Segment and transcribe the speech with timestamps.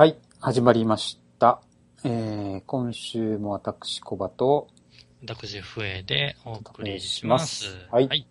[0.00, 1.60] はい、始まりました。
[2.04, 4.68] えー、今週も私、コバと、
[5.28, 7.66] 私、笛でお送りします。
[7.66, 8.26] ますはいはい。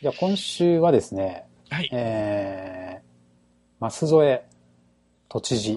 [0.00, 1.90] じゃあ今週はですね、はい。
[1.92, 4.42] えー、舛添
[5.28, 5.76] 都知事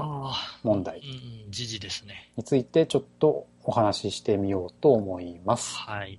[0.63, 2.31] 問題うん、時事ですね。
[2.37, 5.75] についてちょっとお話ししてみようと思います。
[5.79, 6.17] はい。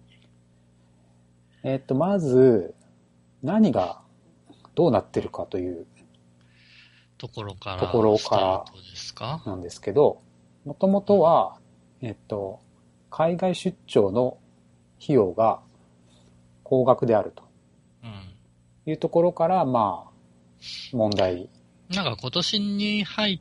[1.62, 2.74] えっ、と、まず、
[3.42, 4.02] 何が
[4.74, 5.86] どうなってるかという
[7.26, 9.42] ところから、ところからですか？
[9.46, 10.20] なんですけど、
[10.64, 11.58] もともとは、
[12.02, 12.60] えっと、
[13.10, 14.36] 海外出張の
[15.02, 15.60] 費用が
[16.62, 17.42] 高額であると
[18.02, 18.34] うん。
[18.86, 20.10] いうところから、まあ、
[20.92, 21.48] 問題。
[21.88, 23.40] なんか今年に入っ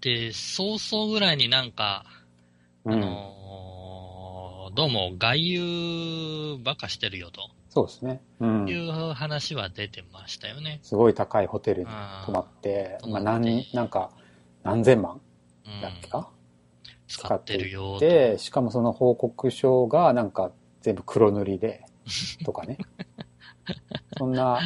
[0.00, 3.00] て、早々ぐらいになんか、あうん。
[3.00, 8.20] のーどうも外遊ばっかしてるよとそうですね。
[8.40, 8.68] うん。
[8.68, 10.80] いう話は出てましたよね。
[10.82, 11.88] すごい高いホテルに
[12.26, 14.10] 泊まって、あまって何、なんか、
[14.64, 15.20] 何千万
[15.66, 16.30] うんだっけか、
[17.06, 18.00] 使ってるよと。
[18.00, 21.84] で、しかもその報告書がなんか全部黒塗りで、
[22.44, 22.76] とかね。
[24.18, 24.58] そんな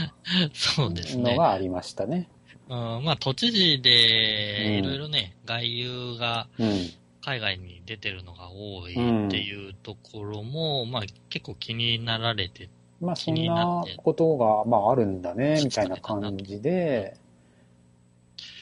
[0.55, 1.33] そうですね。
[1.33, 2.31] のがありましたね。
[2.71, 6.91] うん、まあ都知事うんで、いろいろね、外遊がうん。
[7.25, 12.69] 海外に出てるのが多いっていうところも、まあ結構気になられて、
[13.01, 17.17] まあそ気んなことが、まああるんだね、みたいな感じで、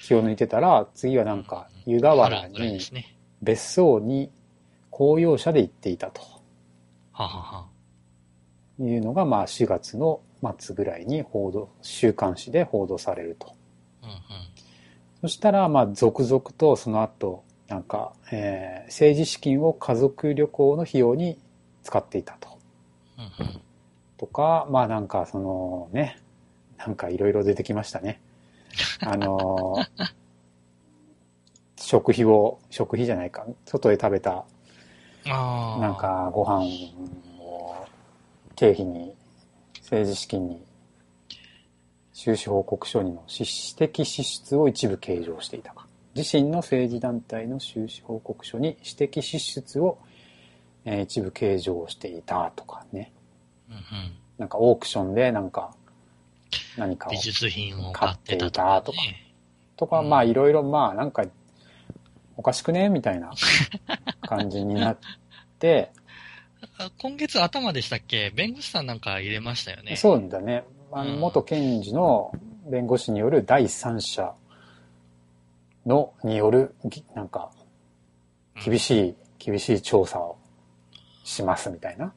[0.05, 2.81] 気を抜いてたら、次はなんか、湯河原に。
[3.43, 4.31] 別荘に
[4.91, 6.23] 公用車で行っていたと
[7.13, 7.67] ははは。
[8.79, 10.21] いうのが、まあ4月の
[10.59, 13.55] 末ぐらいに報道、週刊誌で報道されると。
[15.21, 21.39] そしたら、まあ続々とその後、なんか、えー政治資金を家族旅行の費用に
[21.83, 22.59] 使っていたと。
[24.23, 26.17] とか、まあなんかそのね、
[26.79, 28.21] なんかいろいろ出てきましたね。
[29.03, 30.13] あのー
[31.77, 34.45] 食費を、食費じゃないか、外で食べた。
[35.25, 36.65] なん、かご飯
[37.41, 37.75] を
[38.55, 39.17] 経費に、
[39.81, 40.65] 政治資金に、
[42.13, 45.89] 収支報告書にの私的支出を一部計上していたか。
[46.15, 49.99] 自身の政治団体の収支報告書に私的支出を、
[50.85, 53.13] えー一部計上していたとかね。
[53.69, 54.22] うんうん。
[54.39, 55.75] なんかオークションでなんか
[56.77, 58.51] 何かを美術品を買ってた
[58.83, 59.35] とか、ね。
[59.77, 61.25] とか、うんまあいろいろまあなんか
[62.37, 63.33] おかしくねみたいな
[64.23, 64.99] 感じになっ
[65.59, 65.93] て、
[66.79, 68.31] あ今月頭でしたっけ？
[68.31, 69.97] 弁護士さんなんか入れましたよね。
[69.97, 70.65] そうだね。
[70.93, 72.33] あのうん元検事の
[72.71, 74.35] 弁護士による第三者
[75.87, 77.51] のによるぎなんか
[78.65, 80.37] 厳しい、厳しい調査を
[81.25, 82.13] しますみたいな。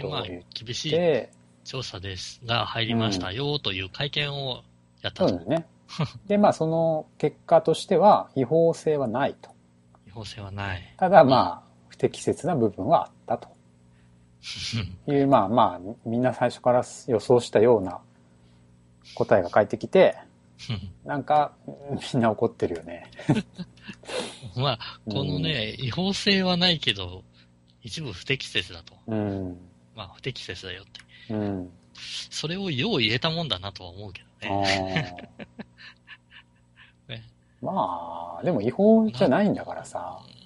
[0.00, 0.02] ん。
[0.02, 0.22] で、まあ
[0.54, 1.30] 厳しいで、
[1.64, 4.62] 調査ですが入りましたよという会見を
[5.02, 5.66] やったうですね。
[6.26, 9.50] で、まあその結果としては違法性はないと。
[10.06, 10.94] 違法性はない。
[10.96, 13.48] ただまあ、不適切な部分はあったと
[15.12, 18.00] いう、まあまあ、みんな最初から予想したような
[19.14, 20.16] 答えが返ってきて、
[21.04, 23.10] なんか、みんな怒ってるよね。
[24.56, 27.24] まあ、このね、違法性はないけど、
[27.82, 28.94] 一部不適切だと。
[29.08, 29.58] うん。
[29.94, 31.34] まあ、不適切だよって。
[31.34, 31.70] うん。
[32.30, 34.28] それをよう言えたもんだなとは思うけど
[34.62, 35.16] あね。
[37.08, 37.22] ー ね
[37.60, 40.18] まあ、でも違法じゃないんだからさ。
[40.26, 40.42] うん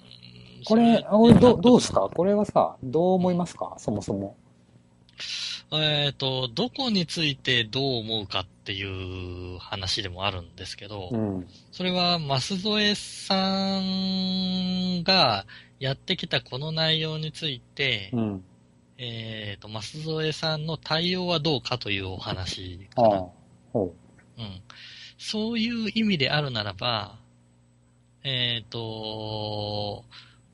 [0.65, 2.09] これ、あそどどうすか？
[2.13, 3.75] これはさ、どう思いますか？
[3.77, 4.35] そもそも。
[5.71, 8.83] えっ、と、どこについてどう思うかってい
[9.55, 11.47] う話でもあるんですけど、うん。
[11.71, 15.45] それは、舛添さんが
[15.79, 18.43] やってきたこの内容について、うん。
[18.97, 23.27] えっ、と、舛添さんの対応はどうかというお話ああかな。。
[23.73, 23.93] ほ
[24.37, 24.61] うん。
[25.17, 27.19] そういう意味であるならば、
[28.23, 30.03] えっ、と、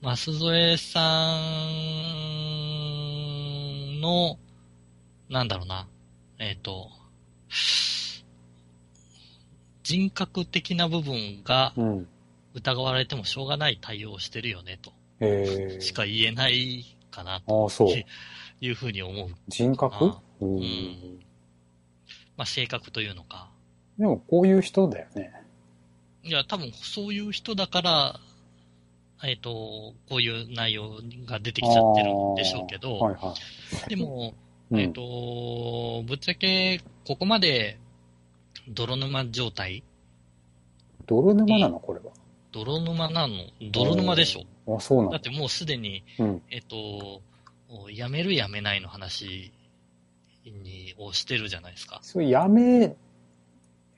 [0.02, 1.38] 舛添さ
[1.68, 4.38] んの、
[5.30, 5.88] なんだろうな、
[6.40, 6.90] えっ、と、
[9.84, 11.74] 人格的な部分が。
[12.56, 17.88] 疑われてもしょうがない対応をしてるよね、とええしか言えないかな、あとあ、そう。
[18.66, 19.28] いうふうに思う。
[19.50, 19.94] 人格？
[19.94, 21.20] あううんん。
[22.38, 23.52] まあ、性格というのか。
[24.00, 25.32] でも、こういう人だよね。
[26.24, 28.20] いや、多分そういう人だから、
[29.22, 29.50] えっ、と、
[30.10, 30.92] こういう内容
[31.26, 33.34] が出てきちゃってるんでしょうけど、はいは
[33.86, 33.90] い。
[33.90, 34.34] でも、
[34.72, 37.78] うんえっ、と、ぶっちゃけ、ここまで
[38.70, 39.84] 泥沼状態？
[41.06, 41.82] 泥沼なの？
[41.82, 42.12] これは。
[42.54, 43.36] 泥沼なの？
[43.72, 44.78] 泥沼でしょ？
[44.78, 45.12] あ、そうなの？
[45.12, 46.42] だってもうすでに、うん。
[46.50, 47.22] えっ、と、
[47.92, 49.52] やめるやめないの話
[50.46, 52.00] に、をしてるじゃないですか。
[52.02, 52.96] それやめ、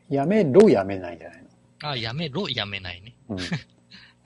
[0.09, 1.43] やめろやめないんじゃない
[1.81, 3.15] のあ、やめろ、やめないね。
[3.29, 3.37] うん。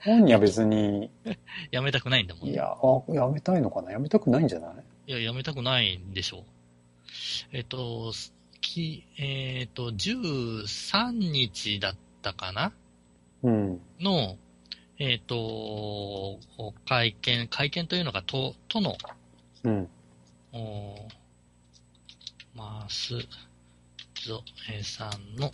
[0.02, 1.10] 本人は別に、
[1.70, 2.52] やめたくないんだもんね。
[2.52, 3.92] いや、あ、やめたいのかな？
[3.92, 4.74] やめたくないんじゃない？
[5.06, 6.44] いや、やめたくないんでしょう。
[7.52, 8.12] えっと、
[8.60, 12.72] き、えっと、13日だったかな？
[13.42, 13.80] うん。
[14.00, 14.36] の、
[14.98, 16.38] えっと、
[16.86, 18.96] 会見、会見というのが、都、都の、
[19.64, 19.88] うん。
[20.52, 21.08] お
[22.54, 23.14] マス
[24.26, 25.50] ゾエさんの、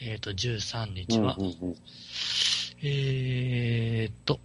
[0.00, 1.76] えっと、13日は、うんうんうん
[2.82, 4.38] えーっと、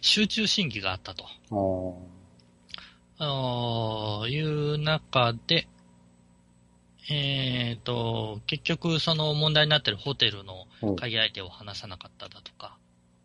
[0.00, 1.24] 集中審議があったと。
[3.18, 5.68] あーいう中で、
[7.10, 12.76] えーっと、結局その問題になっているホテルのうん会議相手を話さなかっただとか、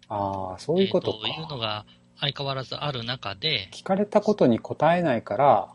[0.09, 1.35] ああ、そういうことかえーっ。
[1.35, 1.85] というのが
[2.19, 5.69] 相変わらずある中で、聞かれたことに答えないから、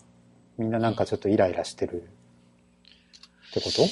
[0.58, 2.02] みんななんかちょっとイライラしてる
[3.50, 3.82] ってこと？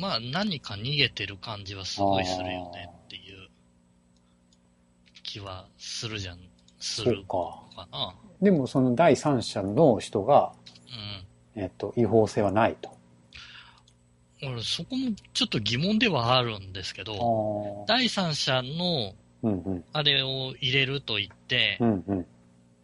[0.00, 3.48] まあ何か逃げてる感じはすごいするよねっていう
[5.22, 6.38] 気はするじゃん、
[6.78, 7.62] するか。
[7.74, 8.14] かな。
[8.40, 10.52] でもその第三者の人が、
[11.54, 11.62] うん。
[11.62, 12.90] えっと、違法性はないと。
[14.42, 17.86] 俺そこもちょっと疑問ではあるんですけあど、あ。
[17.86, 19.12] 第三者の
[19.42, 19.84] うんうん。
[19.92, 22.26] あれを入れると言って、うんうん。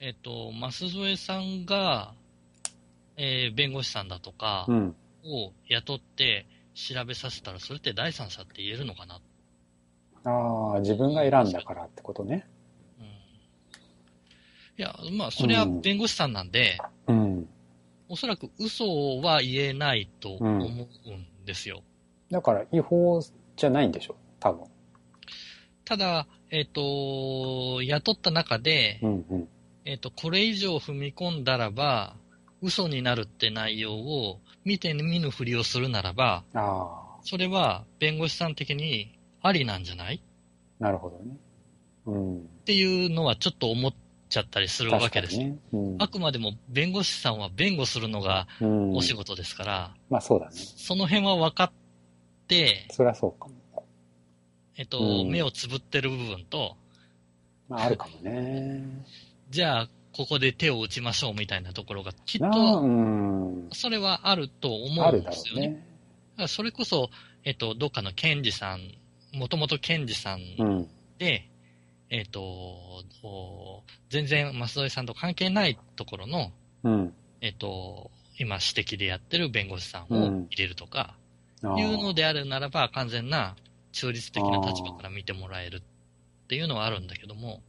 [0.00, 2.14] えっと、増添さんが、
[3.16, 4.96] えー弁護士さんだとかうん。
[5.25, 9.20] を雇って調べさせたら、それって第三者って言えるのかな、
[10.25, 12.46] ああ、自分が選んだからってことね。
[13.00, 13.08] うん、い
[14.76, 16.78] や、まあ、それは弁護士さんなんで、
[17.08, 17.49] うん。
[18.08, 21.82] おそらく嘘は言えないと思うんですよ。
[22.31, 23.20] だから違法
[23.56, 24.16] じゃないんでしょ？
[24.40, 24.64] 多分。
[25.84, 29.48] ただ、えっ、と、雇った中で、うんうん。
[29.84, 32.16] えっ、と、これ以上踏み込んだらば、
[32.60, 40.20] 嘘になるって内容を見て見ぬふりをするならば、あそれは弁護士さん的にありなんじゃない？
[40.80, 41.36] なるほどね。
[42.06, 42.48] うん。
[42.64, 43.94] ていうのはちょっと思っ
[44.28, 45.38] ちゃったりするわけです。
[45.38, 45.56] ね。
[45.72, 48.96] うんあくまでも弁護士さんは弁護するのがうん。
[48.96, 50.52] お仕事ですから、まあそうだね。
[50.56, 51.72] その辺は分かっ
[52.48, 53.54] て、そりゃそうかも。
[54.78, 56.76] えっと、うん目をつぶってる部分と、
[57.69, 59.04] まああるかもね。
[59.50, 63.69] じゃあ、ここで手を打ちましょうみたいなところが、きっと、うん。
[63.72, 65.84] それはあると思あうんですよね。
[66.38, 66.46] ね。
[66.46, 67.10] それこそ、
[67.44, 68.94] えっと、どっかの検事さん、
[69.36, 70.88] もともと検事さんうん。
[71.19, 71.48] で、
[72.10, 72.40] えっと、
[73.22, 76.52] お全然増添さんと関係ないところの、
[76.84, 77.14] うん。
[77.40, 81.16] えっと、今指摘でやってる弁護士さんをうん入れるとか、
[81.62, 83.56] いうのであるならば、完全な
[83.93, 87.62] 中立的な立場から見てもらえるっていうのはあるんだけども、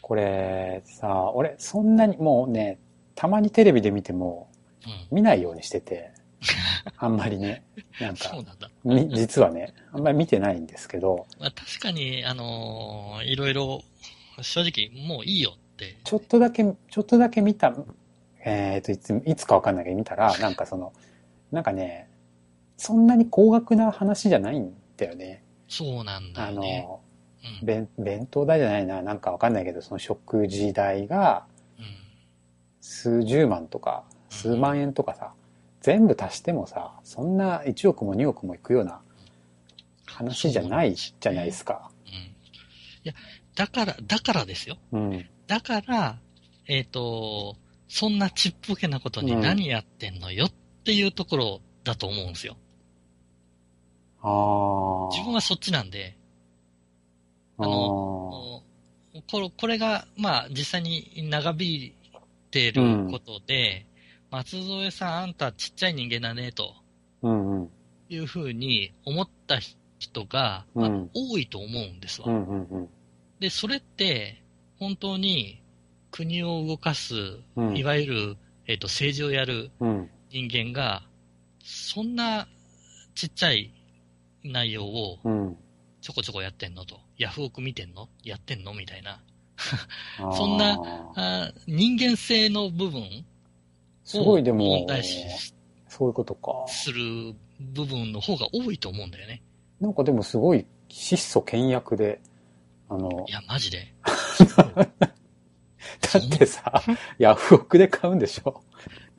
[0.00, 2.78] これさ、俺そんなにもうね、
[3.14, 4.50] たまにテレビで見ても
[4.86, 5.16] うん。
[5.16, 6.10] 見ないようにしてて、
[6.98, 7.64] あんまりね、
[8.00, 8.36] なんか
[8.84, 13.82] なん実はね、あんまり見てないんですけど、まあ、確かに、あのーいろいろ、
[14.42, 15.96] 正直、もういいよって。
[16.04, 17.74] ちょっとだけ、ちょっとだけ見た、
[18.44, 20.92] えっ、といつ、いつかわかんないけど見たら、なんかその、
[21.50, 22.08] なんかね、
[22.76, 25.42] そんなに高額な話じゃないんだよね。
[25.68, 26.82] そうなんだあよね。
[26.82, 27.00] の、
[27.60, 27.66] うん。
[27.66, 31.46] 弁弁当代じゃないな、なんかわかんないけど、その食事代が
[31.78, 31.84] うん
[32.80, 35.32] 数十万とか、数万円とかさ、
[35.80, 39.00] 全部足してもさ、そんな1億も2億もいくような
[40.06, 41.90] 話じゃないじゃないですか。
[42.06, 42.12] うん。
[42.12, 42.28] い
[43.04, 43.12] や、
[43.54, 44.78] だから、だからですよ。
[44.92, 45.28] うん。
[45.46, 46.18] だから、
[46.66, 47.56] えっ、と、
[47.88, 50.50] そんなちっぽけなことに何やってんのよっ
[50.84, 52.56] ていうところだと思うんですよ。
[54.24, 56.16] 自分はそっちなんで、
[57.58, 58.62] あの、
[59.14, 61.94] あーこれこれが、まあ、実際に長引い
[62.50, 63.86] てることで、
[64.30, 66.74] 松添さん、あんたちっちゃい人間だね、と
[67.22, 67.70] うんうん。
[68.08, 69.60] いうふうに思った
[69.98, 72.28] 人が、まあうん多いと思うんですわ。
[72.28, 72.88] うんうんうん。
[73.40, 74.42] で、それって、
[74.78, 75.62] 本当に
[76.10, 77.14] 国を動かす、
[77.56, 80.10] うんいわゆる、えっ、と、政治をやるうん。
[80.30, 81.02] 人間が、
[81.62, 82.48] そんな
[83.14, 83.72] ちっちゃい
[84.44, 85.56] 内容をうん。
[86.00, 88.10] ちょこちょこやってんのと、ヤフオク見てんの？
[88.22, 88.74] やってんの？
[88.74, 89.22] みたいな。
[90.36, 90.74] そんな
[91.16, 93.24] あー人間性の部分
[94.04, 95.24] すごをいでも問、題視
[95.88, 96.52] そういうことか。
[96.68, 99.42] する部分の方が多いと思うんだよね。
[99.80, 102.20] なんかでもすごい質素倹約で、
[102.90, 103.94] あのい、や、マジで。
[106.12, 106.82] だってさ、
[107.18, 108.62] ヤフオクで買うんでしょ？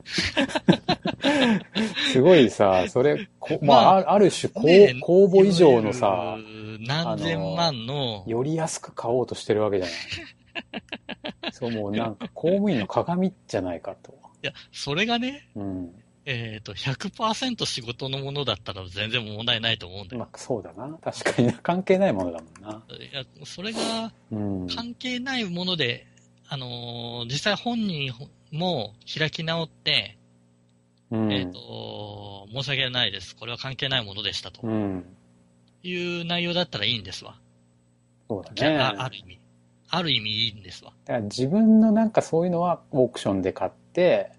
[2.12, 6.36] すごいさ、それ、こまあ、あある種公、ねえ公募以上のさ、
[6.80, 9.96] 何千万の、より安く買おうとしてるわけじゃない。
[11.52, 14.12] そう、もうなんか公務員の鏡じゃないかと。
[14.42, 15.94] いや、それがね、うん。
[16.28, 20.18] えっ、と、100%仕事のものだったら全然問題ないと思うんだよ。
[20.20, 20.98] まあ、そうだな。
[21.00, 21.54] 確かにな。
[21.62, 22.82] 関係ないものだもんな。
[22.96, 24.66] いや、それがうん。
[24.66, 26.06] 関係ないもので、
[26.48, 28.12] あのー実際本人
[28.52, 30.18] も開き直って、
[31.10, 31.32] うん。
[31.32, 33.36] えっ、と、申し訳ないです。
[33.36, 35.04] これは関係ないものでしたとうん。
[35.82, 37.38] いう内容だったらいいんですわ。
[38.28, 38.76] そうだね。
[38.78, 39.40] あ、ある意味。
[39.88, 40.92] ある意味いいんですわ。
[41.04, 44.32] だから自分のなんかそういうのはオークションで買って、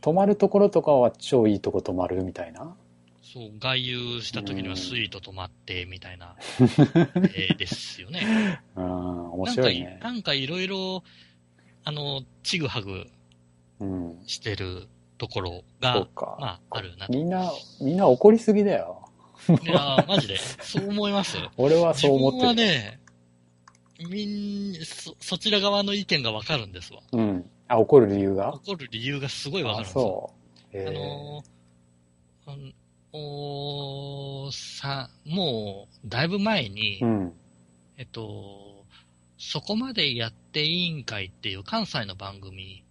[0.00, 2.76] 泊まるところとかは超いいとこ泊まるみたいな。
[3.22, 8.60] そう、外遊した時にはスイート泊まって、みたいな、えーですよね。
[8.76, 9.98] うん、面白いね。
[10.00, 11.02] なんかいろいろ、
[11.84, 13.06] あの、ちぐはぐ
[13.80, 14.22] うん。
[14.26, 16.36] してるところが、か。
[16.40, 17.06] まあ、あるな。
[17.08, 19.04] みんな、みんな怒りすぎだよ。
[19.62, 21.36] いや、マジで、そう思います。
[21.56, 22.42] 俺は自そう思ってる。
[22.42, 23.00] 分はね、
[24.08, 27.00] みん、そ、そちら側の意見がわかるんですわ。
[27.12, 27.50] うん。
[27.66, 28.54] あ、怒る理由が？
[28.54, 30.02] 怒る理由がすごいわかあ、るんですよ。
[30.02, 30.38] そう。
[30.72, 31.44] えあのー
[32.46, 32.74] うん
[33.10, 37.32] おーさ、もう、だいぶ前に、うん。
[37.96, 38.84] えっと、
[39.38, 42.84] そこまでやって委員会っていう関西の番組、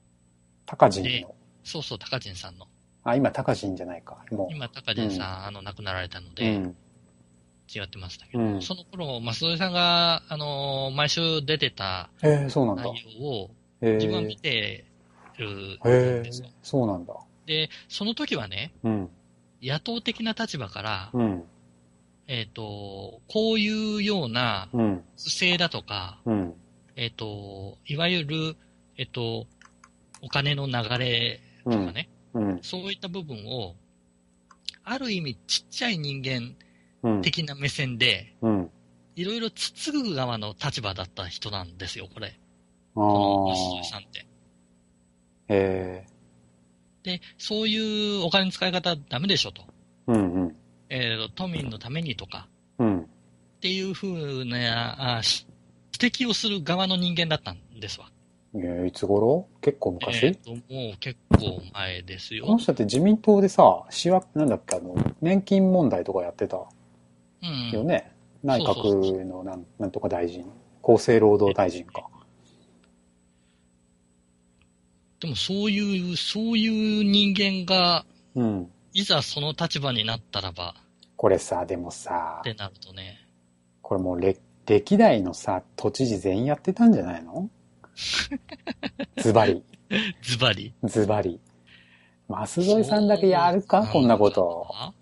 [0.66, 1.36] 高人での。
[1.68, 2.66] そうそう、高人さんの。
[3.04, 4.18] あ、今高人じゃないか。
[4.32, 6.32] も今、高人さん、あの、亡くなられたのう。
[6.32, 6.76] うで、ん。
[7.76, 12.84] 違ってましたけど、うんその頃、増添さんが、あのー毎週出てたえー、そうなんだ。
[12.84, 13.50] 内容を、
[13.82, 14.86] え自分は見ー、て
[15.38, 17.14] るんえですよー。、そうなんだ。
[17.46, 19.10] で、その時はね、うん。
[19.62, 21.44] 野党的な立場から、うん。
[22.28, 25.04] えっ、と、こういうようなうん。
[25.18, 26.54] 不正だとか、うん。
[26.96, 28.56] えっ、と、いわゆる、
[28.98, 29.46] えっ、と、
[30.22, 31.92] お金の流れうんとか。
[31.92, 32.60] ね、うん。
[32.62, 33.76] そういった部分を、
[34.84, 36.56] ある意味ちっちゃい人間
[37.04, 37.22] うん。
[37.22, 38.72] 的な目線で、うん。
[39.16, 42.28] いろいろつつぐ側の立場だった人なんですよ、これ。
[42.28, 42.32] あ
[42.94, 43.84] この増あ添。
[43.84, 44.28] さんって。
[45.50, 46.06] え
[47.04, 49.62] で、そういうお金の使い方ダメでしょと。
[49.62, 49.66] ー、
[50.08, 50.56] うんうん。
[50.90, 52.48] えーと、都民のためにとか、
[52.80, 53.02] うん。
[53.02, 53.06] っ
[53.62, 55.22] ていうふうな、
[56.00, 58.10] 指摘をする側の人間だったんですわ。
[58.60, 59.48] えー、いつ頃？
[59.62, 62.58] 結構昔、えーと、もう結構前ですよこの。
[62.58, 66.58] 人って自民党でさ、しわ、なんだっけ、あの、年金問題とかやってた？
[66.58, 67.72] うん。
[67.72, 68.12] よね？
[68.44, 70.46] 内閣のなんなんとか大臣？
[70.84, 72.08] 厚生労働大臣か。
[75.20, 78.72] でもそういう、そういう人間が、うん。
[78.94, 80.76] いざその立場になったらば、
[81.16, 83.28] これさ、でもさっ、てなるとね、
[83.82, 87.50] これもう歴歴代のさ、都知事全員やってたんじゃないの？
[89.18, 89.64] ズバリ、
[90.22, 90.74] ズバリ。
[90.84, 91.40] ズバリ。
[92.30, 93.88] 増添さんだけやるか？
[93.88, 94.68] こんなこと。
[94.74, 94.94] あ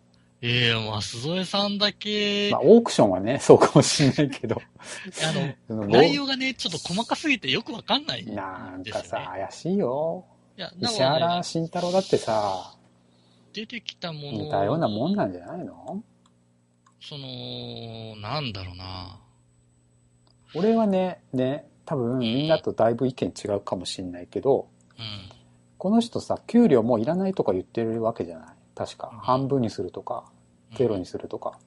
[0.42, 1.02] ええ増
[1.36, 4.62] 添さんだけ、まあ、オークションはね、 そうかもしれないけど。
[5.70, 8.36] あの、内容がね、ちょっと細かすぎてよくわかんないね。
[8.36, 10.26] なんかさ、怪しいよ。
[10.58, 12.76] いや、だ石原ね、慎太郎だってさ、
[13.54, 16.04] 出てきたもの似たようなもんなんじゃないの？
[17.02, 19.20] その、なんだろうな。
[20.54, 25.06] 俺はね、ね、多分みんなとだいぶ意見違うかもしれないけど、うん。
[25.78, 28.48] この人さ、給料もういらないとか言ってるわけじゃない？
[28.76, 29.20] 確かうん。
[29.20, 30.26] 半分にするとか、
[30.76, 31.60] ゼロにするとか。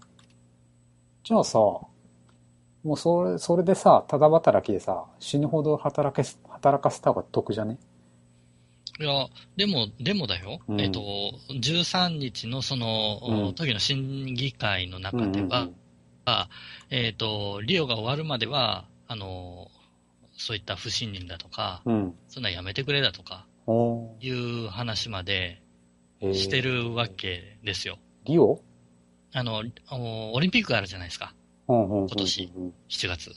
[1.24, 7.78] じゃあさ、もうそれ、それでさ、ただ働きでさ、死ぬほど働けす、働かせた方が得じゃね？
[9.00, 10.58] いや、でも、でもだよ。
[10.66, 11.00] うんえっと、
[11.50, 15.74] 13日のその、うん時の審議会の中うんでは、うん
[16.90, 19.68] えっと、リオが終わるまでは、あの、
[20.38, 21.94] そういった不信任だとか、うん。
[21.94, 22.14] うん。
[22.28, 23.46] そんなやめてくれだとか、
[24.20, 25.60] いう話まで
[26.20, 27.98] えーしてるわけですよ。
[28.24, 28.60] リオ？
[29.34, 31.34] あの、おオリンピックがあるじゃないですか。
[31.66, 32.52] 今年
[32.88, 33.30] 7月。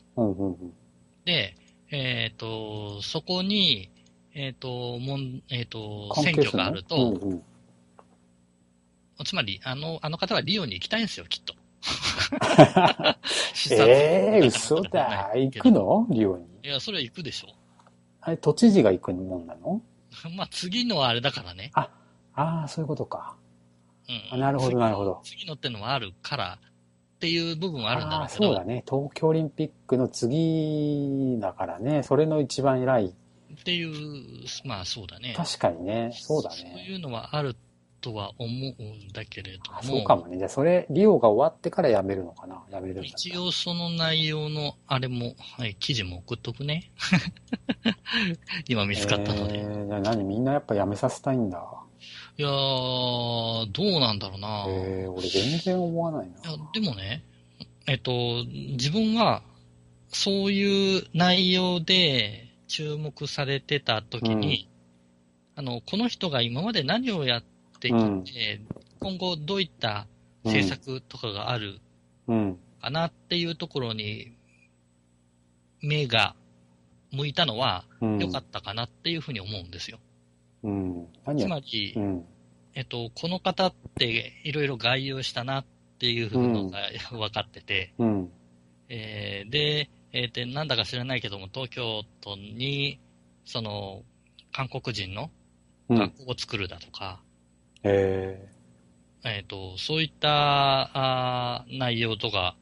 [1.26, 1.56] で、
[1.92, 3.92] えっ、と、そこに、
[4.34, 7.44] えっ、と、もん、えっ、と、選挙があると、うんうん
[9.24, 11.54] つまり、あの、あの方はリオに行きたいんですよ、きっと。
[13.54, 15.32] 視ええー、察嘘だ。
[15.36, 16.08] 行くの？
[16.10, 16.51] リオに。
[16.64, 17.48] いや、それは行くでしょ。
[18.22, 19.82] あれ、都知事が行くもんなの？
[20.36, 21.72] まあ、次のあれだからね。
[21.74, 21.90] あ
[22.36, 23.36] あ、そういうことか。
[24.10, 24.34] うん。
[24.34, 26.60] あなるほどなるほど次のってのはあるから、
[27.16, 28.44] っていう部分はあるんだああ、ろうけど。
[28.46, 28.84] そうだね。
[28.90, 32.04] 東京オリンピックの次だからね。
[32.04, 33.06] それの一番偉い。
[33.08, 35.34] っていう、まあそうだね。
[35.36, 36.12] 確かにね。
[36.14, 36.86] そうだそうね。
[36.88, 37.56] いうのはある
[38.02, 39.84] とは思うんだけれどあも。
[39.84, 40.38] そうかもね。
[40.38, 42.64] じゃあ、それ、リオが終わってからやめるのかな？
[42.72, 46.92] やめる一応その内容のあれも、はい、記事も送っとくね。
[48.68, 49.60] 今見つかったので。
[49.60, 51.64] えー、じゃあ何みんなやっぱやめさせたいんだ？
[52.38, 54.66] いやー、どうなんだろうな。
[54.68, 56.50] えー、俺全然思わないな。
[56.50, 57.24] いや、でもね、
[57.88, 59.44] えっと、自分が、
[60.08, 64.68] そういう内容で注目されてた時に、
[65.56, 67.44] あの、この人が今まで何をやっ
[67.82, 70.06] で、うんえー今後どういった
[70.44, 71.80] 政策とかがある
[72.28, 72.60] うん。
[72.80, 74.38] かなっていうところに、
[75.82, 76.36] 目が
[77.12, 78.20] 向いたのはうん。
[78.20, 79.98] 良かったかなっていうふうに思うんですよ。
[80.64, 81.08] うん。
[81.26, 82.26] 何つやまりう、ん。
[82.76, 85.66] えっと、この方っていろいろ概要したなっ
[86.00, 86.80] ていうふうのが
[87.12, 88.30] 分かってて、うん。
[88.90, 93.00] えーで、えーで、なんだか知らないけども、東京都に、
[93.46, 94.04] その、
[94.52, 95.32] 韓国人の
[95.90, 95.98] うん。
[95.98, 97.22] 学校を作るだとか、
[97.84, 98.50] え
[99.24, 102.56] えっ、と、そういったあー内容とか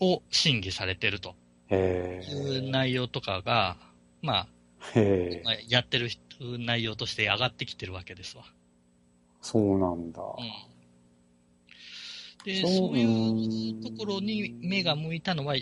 [0.00, 3.76] を審議されてるとー、えいう内容とかが、
[4.22, 6.20] まあ、ー、やってる人
[6.58, 8.44] 内容として上がってきてるわけですわ。
[9.42, 10.22] そうなんだ。
[10.22, 10.70] うん。
[12.44, 15.56] で、そういうところに目が向いたのは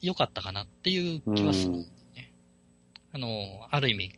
[0.00, 1.34] 良かったかなっていううん。
[1.34, 1.72] 気はする。
[3.12, 3.28] あの、
[3.70, 4.12] ある意味、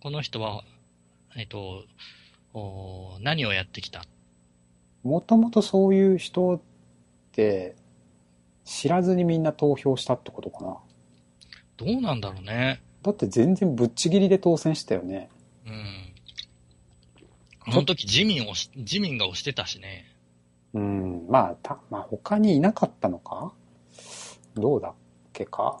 [0.00, 0.62] この人は、
[1.36, 1.84] えっ、と、
[2.54, 4.02] お何をやってきた？
[5.02, 6.60] もともとそういう人っ
[7.32, 7.76] て、
[8.64, 10.78] 知らずにみんな投票したってことかな。
[11.76, 12.82] どうなんだろうね。
[13.02, 15.28] だって全然ぶっちぎりで当選したよね。
[15.66, 16.12] うん。
[17.68, 20.06] あの時自民をし、自民が押してたしね。
[20.72, 21.26] うん。
[21.28, 23.52] まあ、た、まあ他にいなかったのか？
[24.54, 24.94] どうだっ
[25.32, 25.80] けか？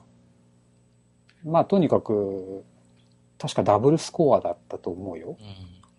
[1.44, 2.64] まあとにかく、
[3.38, 5.36] 確かダブルスコアだったと思うよ。
[5.38, 5.46] うん。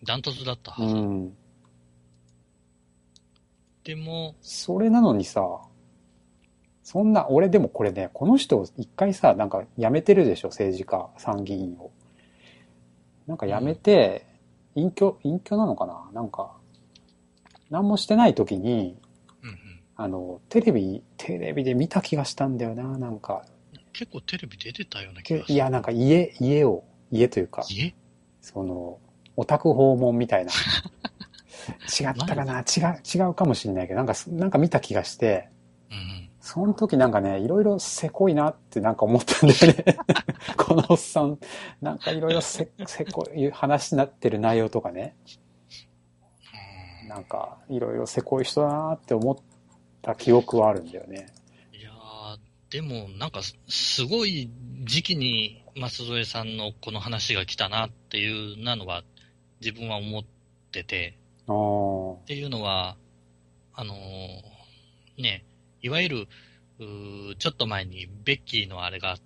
[0.04, 0.94] ダントツだったうはず。
[0.94, 1.36] ん。
[3.84, 5.42] でも、それなのにさ、
[6.82, 11.90] そんな、俺でもこれね、この人一回さ、なんか辞めてるでしょ、政治家、参議院を。
[13.26, 14.26] なんか辞めて、
[14.74, 16.10] 隠居、隠居なのかな？
[16.14, 16.56] なんか、
[17.68, 18.96] 何もしてない時に、
[19.42, 19.56] うんうん。
[19.96, 23.44] あの、テレビ、テレビで見た気がしたんだよな、なんか。
[23.92, 25.54] 結構テレビ出てたような気がする。
[25.54, 27.94] いや、なんか家、家を、家というか、家？
[28.40, 28.98] その、
[29.36, 30.52] オタク訪問みたいな。
[32.00, 32.60] 違ったかな？
[32.60, 35.48] 違う、違うかもしれないけど、なんか、なんか見た気がして、
[35.90, 36.30] うんうん。
[36.40, 39.96] その時なんかね、いろいろせこいなってなんか思ったんだよね。
[40.56, 41.38] このおっさん、
[41.80, 45.14] なんかいろいろせ、 せこい話になってる内容とかね、
[47.02, 49.36] うんなんかいろいろせこい人だなって思っ
[50.02, 51.26] た記憶はあるんだよね。
[51.72, 52.38] いやー、
[52.70, 54.50] でもなんかすすごい
[54.84, 59.04] 時期に松添さんのこの話が来たなっていうなのは
[59.60, 60.24] 自分は思っ
[60.72, 62.96] てて、っていうのは、
[63.74, 65.44] あのーね、
[65.82, 66.28] いわゆる、
[67.38, 69.16] ちょっと前にベッキーのあれが、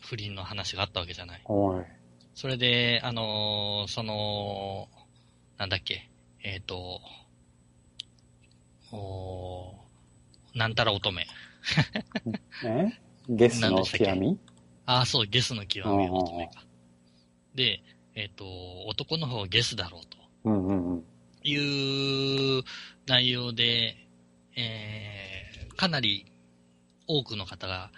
[0.00, 1.42] 不倫の話があったわけじゃない。
[1.80, 1.86] い。
[2.34, 4.88] それで、あのーその、
[5.58, 6.10] なんだっけ、
[6.42, 7.00] えっ、と、
[8.90, 11.22] おーなんたら乙女。
[12.64, 12.88] え？
[13.28, 14.38] ゲスの極み？
[14.86, 16.64] ああ、そう、ゲスの極み乙女か。
[17.54, 17.80] で、
[18.14, 18.44] えっ、と、
[18.86, 21.04] 男の方はゲスだろうとうんうんうん。
[21.44, 22.62] いう
[23.06, 23.96] 内容で、
[24.56, 26.26] えー、かなり
[27.06, 27.90] 多くの方が、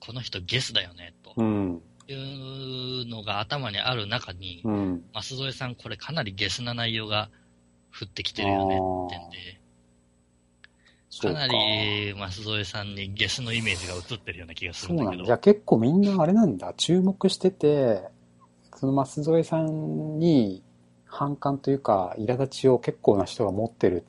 [0.00, 5.04] この人ゲスだよね、とうん、いうのが頭にある中に、うん。
[5.12, 7.30] 舛添さんこれかなりゲスな内容が
[7.98, 9.60] 降ってきてるよねってんで、
[11.20, 15.10] かなり舛添さんにゲスのイメージが映ってるような気がすそうなんだ。
[15.10, 15.24] るんだけど。
[15.26, 16.72] じゃあ結構みんなあれなんだ。
[16.76, 18.02] 注目してて、
[18.76, 20.62] その舛添さんに
[21.04, 24.04] 反感というか、苛立ちを結構な人が持ってる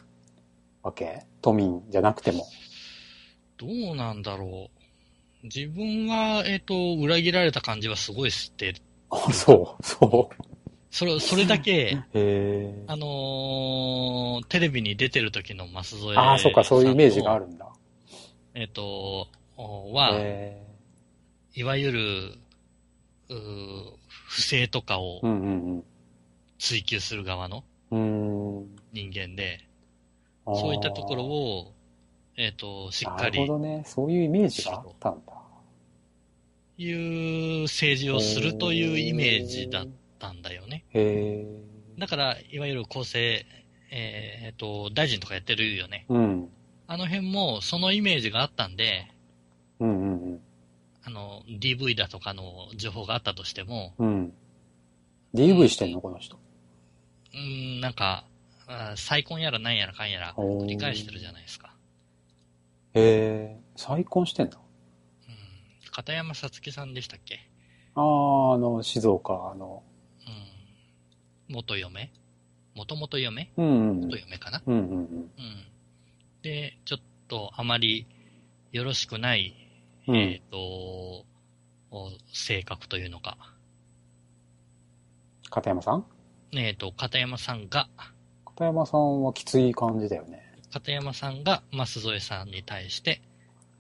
[0.82, 1.26] わけ？
[1.42, 2.46] 都民じゃなくても。
[3.58, 5.46] どうなんだろう。
[5.46, 8.76] 自分は、えっ、と、裏切られた感じはすごいして、
[9.10, 10.53] あ、そう、そう。
[10.94, 11.98] それ、それだけ。
[12.86, 17.48] あのーテレビに出てる時の舛添ああ、そっか、そういうイメージがある。
[17.48, 17.68] るんだ。
[18.54, 19.28] えっ、と、
[19.58, 20.62] は、へ
[21.56, 22.02] いわゆる、
[23.30, 23.94] うー
[24.28, 25.22] 不正とかを
[26.60, 28.60] 追求する側のうん。
[28.60, 30.56] う人間で、ーん。
[30.56, 31.74] そういったところを、
[32.38, 33.84] えっ、と、しっかりなるほどね。
[33.88, 35.34] そういうイメージがあったんだ。
[36.78, 40.86] いう政治をするというイメージだったんだよね。
[40.90, 42.00] へえ。
[42.00, 43.46] だから、いわゆる構成、
[43.92, 46.06] えっ、と、大臣とかやってるよね。
[46.10, 46.50] うん。
[46.88, 49.08] あの辺もそのイメージがあったんで、
[49.80, 50.42] うんうん
[51.06, 54.08] あの、DV だとかの情報があったとしても、うん。
[54.08, 54.34] うん。
[55.36, 56.02] DV してんの？
[56.02, 56.38] この人。
[56.38, 58.26] うーん、なんか、
[58.68, 61.76] あ再婚やらなんやらかんやら繰り返してるじゃないですか。
[62.94, 63.60] へえ。
[63.76, 64.58] 再婚してんだ。
[64.58, 67.40] うん、片山さつきさんでしたっけ？
[67.96, 69.84] ああ、あの、静岡の。
[71.50, 71.56] うん。
[71.56, 72.12] 元嫁？
[72.76, 73.52] 元々嫁？
[73.58, 74.02] うんうん。
[74.02, 74.62] 元嫁かな？
[74.66, 74.98] うんうんうん。
[74.98, 75.30] うん。
[76.42, 78.08] で、ちょっとあまり
[78.72, 79.56] よろしくない、
[80.08, 81.26] うんえっ、と、お
[82.34, 83.38] 性格というのか。
[85.50, 86.06] 片山さん？
[86.54, 87.88] えっ、と、片山さんが、
[88.46, 90.42] 片山さんはきつい感じだよね。
[90.72, 93.22] 片山さんが舛添さんに対して、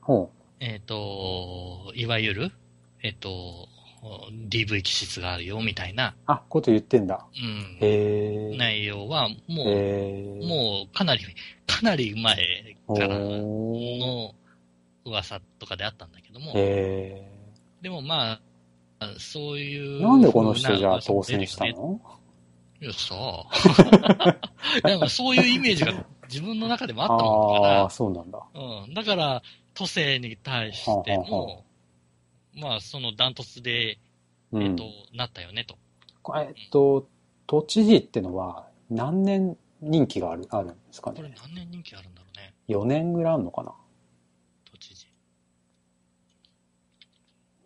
[0.02, 2.52] ほえっ、と、いわゆる、
[3.02, 3.68] えっ、と、
[4.50, 6.14] DV 気質があるよ、みたいな、う。
[6.28, 7.26] あ、こと言ってんだ。
[7.36, 8.58] うん、へえ。
[8.58, 10.46] 内容は、もう。
[10.46, 11.24] もう、かなり、
[11.68, 12.36] かなり前
[12.88, 14.34] からの
[15.06, 17.30] 噂とかであったんだけども、へ
[17.82, 18.40] でもま
[19.00, 20.00] あ、そういう。
[20.00, 20.04] え。
[20.04, 22.00] なんでこの人じゃあ当選したの？
[22.82, 24.88] いやさあ。
[24.88, 28.40] でも そういうイメージが自分の中でもあったもんだああー、そうなんだ。
[28.40, 28.94] から、うん。
[28.94, 29.42] だから、
[29.74, 31.63] 都政に対しても、
[32.56, 33.98] まあ、そのダントツで、
[34.52, 35.78] うんえっと。、なったよねと。
[36.38, 37.08] えっと、
[37.48, 41.36] 都知事ってのは何年任期がある、あるんですかこれね。
[41.42, 43.74] 何年人気あるんだろうね、4年ぐらいあるのかな？
[44.72, 45.08] 都知事。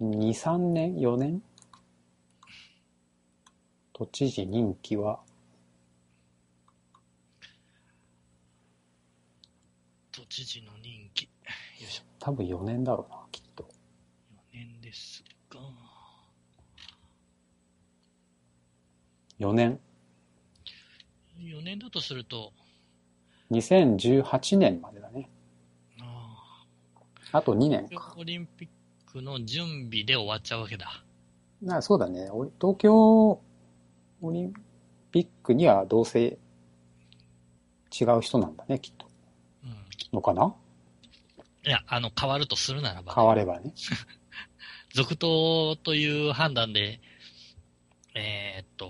[0.01, 1.43] 2、3年 ?4 年？
[3.93, 5.19] 都知事任期は、
[10.11, 11.23] 都知事の任期。
[11.25, 11.29] よ
[11.81, 12.03] いしょ。
[12.19, 13.63] 多分4年だろうな、きっと。
[13.63, 13.67] 4
[14.53, 15.59] 年ですが、
[19.39, 19.79] 4年
[21.39, 22.53] ？4年だとすると、
[23.51, 25.29] 2018年までだね。
[26.01, 26.65] あ
[27.31, 28.15] あと2年あ、か。
[28.17, 31.03] オリンピックの準備で終わっちゃうわけだ。
[31.61, 32.29] なそうだね。
[32.31, 32.93] お東京
[34.21, 34.53] オリン
[35.11, 36.37] ピックにはどうせ
[37.99, 39.07] 違う人なんだね、きっと。
[39.63, 39.75] うん。
[40.13, 40.53] のかな？
[41.65, 43.73] いや、あの、変わるとするならば、変わればね。
[44.93, 47.01] 続投という判断で、
[48.15, 48.87] えーっと、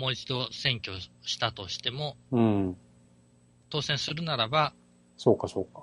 [0.00, 2.76] もう一度選挙したとしても、うん。
[3.68, 4.72] 当選するならば、
[5.18, 5.82] そうか、そうか。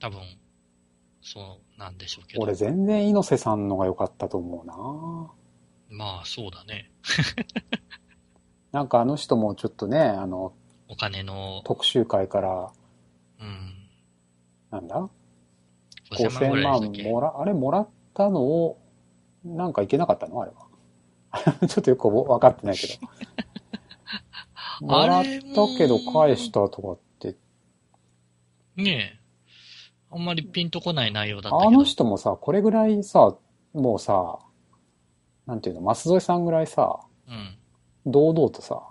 [0.00, 0.20] 多分、
[1.22, 2.42] そうなんでしょうけど。
[2.42, 6.90] 俺全然猪瀬さんのが良かったと思うなまあ、そうだね。
[8.72, 10.52] なんかあの人もちょっとね、あの、
[10.88, 12.72] お金の、特集会から、
[13.40, 13.88] うん、
[14.72, 15.08] なんだ
[16.10, 17.10] ？5000万ぐ5000万らいでしたっけ？
[17.12, 18.80] もら、あれもらったのを、
[19.44, 20.42] なんかいけなかったの？
[20.42, 20.66] あれは。
[21.68, 22.94] ちょっとよく分かってないけど。
[24.86, 25.30] もらった
[25.78, 27.36] けど返したとかって、
[28.76, 29.24] ねえ。
[30.10, 31.68] あんまりピンとこない内容だったけど。
[31.68, 33.36] あの人もさ、これぐらいさ、
[33.72, 34.38] もうさ、
[35.46, 37.56] なんていうの、舛添さんぐらいさ、うん。
[38.06, 38.82] 堂々とさ、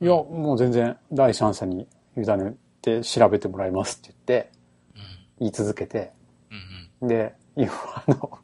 [0.00, 4.50] いや、もう全然第三者に委ねて調べてもらいますって言って、
[4.94, 5.00] うん。
[5.40, 6.12] 言い続けて、
[7.00, 7.08] うん。
[7.08, 8.38] で、違法あの、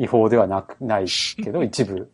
[0.00, 1.04] 違法ではなく、ない
[1.44, 2.10] けど、 一部。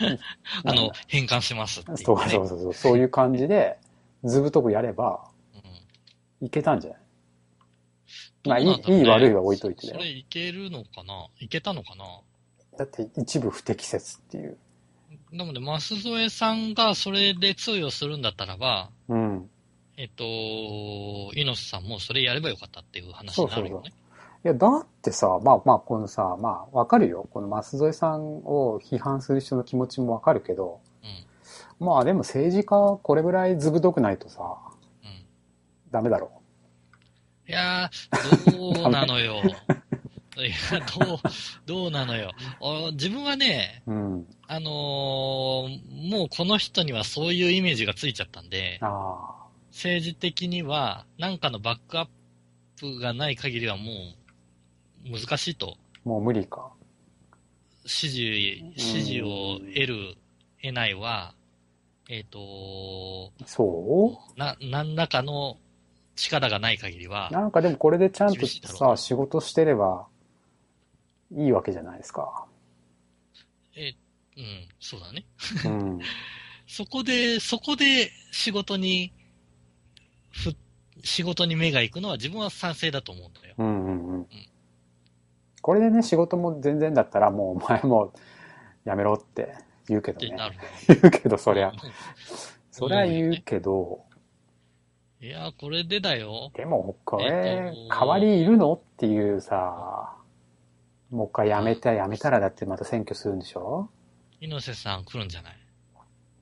[0.64, 1.82] あの、変換します。
[1.82, 3.78] そうそうそうそう、そういう感じで、
[4.22, 6.46] ずぶとくやれば、うん。
[6.46, 7.00] いけたんじゃない？
[8.44, 9.98] まあ、いいねいい悪いは置いといてだよ。
[10.00, 11.26] そそれいけるのかな？
[11.40, 12.04] いけたのかな？
[12.76, 14.58] だって一部不適切っていう。
[15.30, 19.50] なので、舛添さんがそれで通用するんだったらば、うん。
[19.96, 20.24] えっと、
[21.34, 23.92] 猪瀬さんもそれやればよかったっていう話になるよね。
[24.44, 27.28] いや、だってさ、まあまあ、このさ、まあ、わかるよ。
[27.30, 30.80] この舛添さんを批判する人の気持ちもわかるけど、
[31.80, 31.86] うん。
[31.86, 34.42] まあでも政治家これぐらいずぶとくないとさ、
[35.04, 35.24] うん。
[35.92, 36.32] ダメだろ
[37.48, 39.42] いやー、どうなの よ。
[39.44, 41.18] いや、どう、
[41.66, 42.32] どうなのよ。
[42.60, 43.92] お自分はね、う。
[43.92, 44.26] うん。
[44.48, 52.08] あのーもうこの人にはそういうイメージがついちゃったんで、あ政治的には何かのバックアッ
[52.80, 54.21] プがない限りはもう
[55.04, 55.76] 難しいと。
[56.04, 56.72] あ、もう無理か。
[57.86, 60.14] 支持、支持を得る、
[60.62, 61.34] 得ないは、
[62.08, 65.56] えっ、と、そな、何らかの
[66.14, 70.06] 力がない限りはう、なんかでもこれでちゃんとさ、仕事してれば
[71.34, 72.46] いいわけじゃないですか。
[73.76, 73.94] え、
[74.36, 75.24] うん、そうだね。
[75.64, 75.98] うん。
[76.66, 79.12] そこで、そこで仕事に、
[80.30, 80.54] ふ、
[81.02, 83.54] 仕事に目が行くのは自分は賛成だと思うんだよ。
[83.58, 84.26] うんうんうん。
[85.62, 88.12] これでね、仕事も全然だったらもうお前も
[88.84, 89.54] やめろって
[89.88, 90.36] 言うけどね。
[90.88, 91.76] 言うけど、そりゃうん。
[92.70, 94.04] そりゃ言うけど、
[95.20, 96.50] いや、これでだよ。
[96.54, 100.16] でも、こえれ代わりいるのっていうさ、
[101.10, 103.88] もう一回やめた、やめたらだってまた選挙するんでしょ？
[104.40, 105.52] 猪瀬さん来るんじゃない？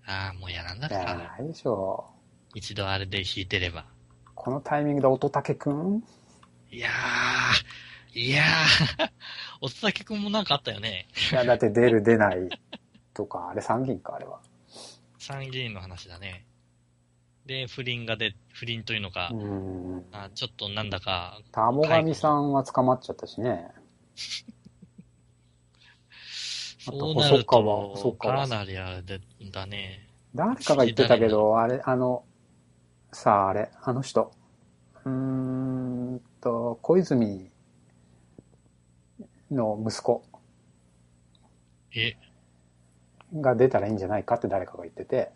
[0.06, 1.36] ああ、もうやらんだやらか。
[1.38, 2.06] ないでしょ。
[2.54, 3.84] 一度あれで弾いてれば。
[4.34, 6.02] このタイミングで乙武くん？
[6.70, 6.92] いやー、
[8.14, 9.10] いやー、
[9.60, 11.06] おつたけくんもなんかあったよね。
[11.30, 12.48] いや、だって出る出ない
[13.14, 14.40] とか、あれ参議院か、あれは。
[15.18, 16.44] 参議院の話だね。
[17.46, 20.06] で、不倫がで、不倫というのか、うん。
[20.12, 23.68] あちょっとなんだか、玉神さんは捕まっちゃったしね。
[26.78, 29.20] そうなる細川細と、川かなりあれで
[29.52, 30.08] だね。
[30.34, 32.24] 誰かが言ってたけど、あれ、あの、
[33.12, 34.32] さあ、あれ、あの人。
[35.04, 37.49] うーんと、小泉
[39.50, 40.24] の息子
[41.94, 42.16] え、
[43.34, 45.30] が出たらいいんじゃないかって誰かが言ってて、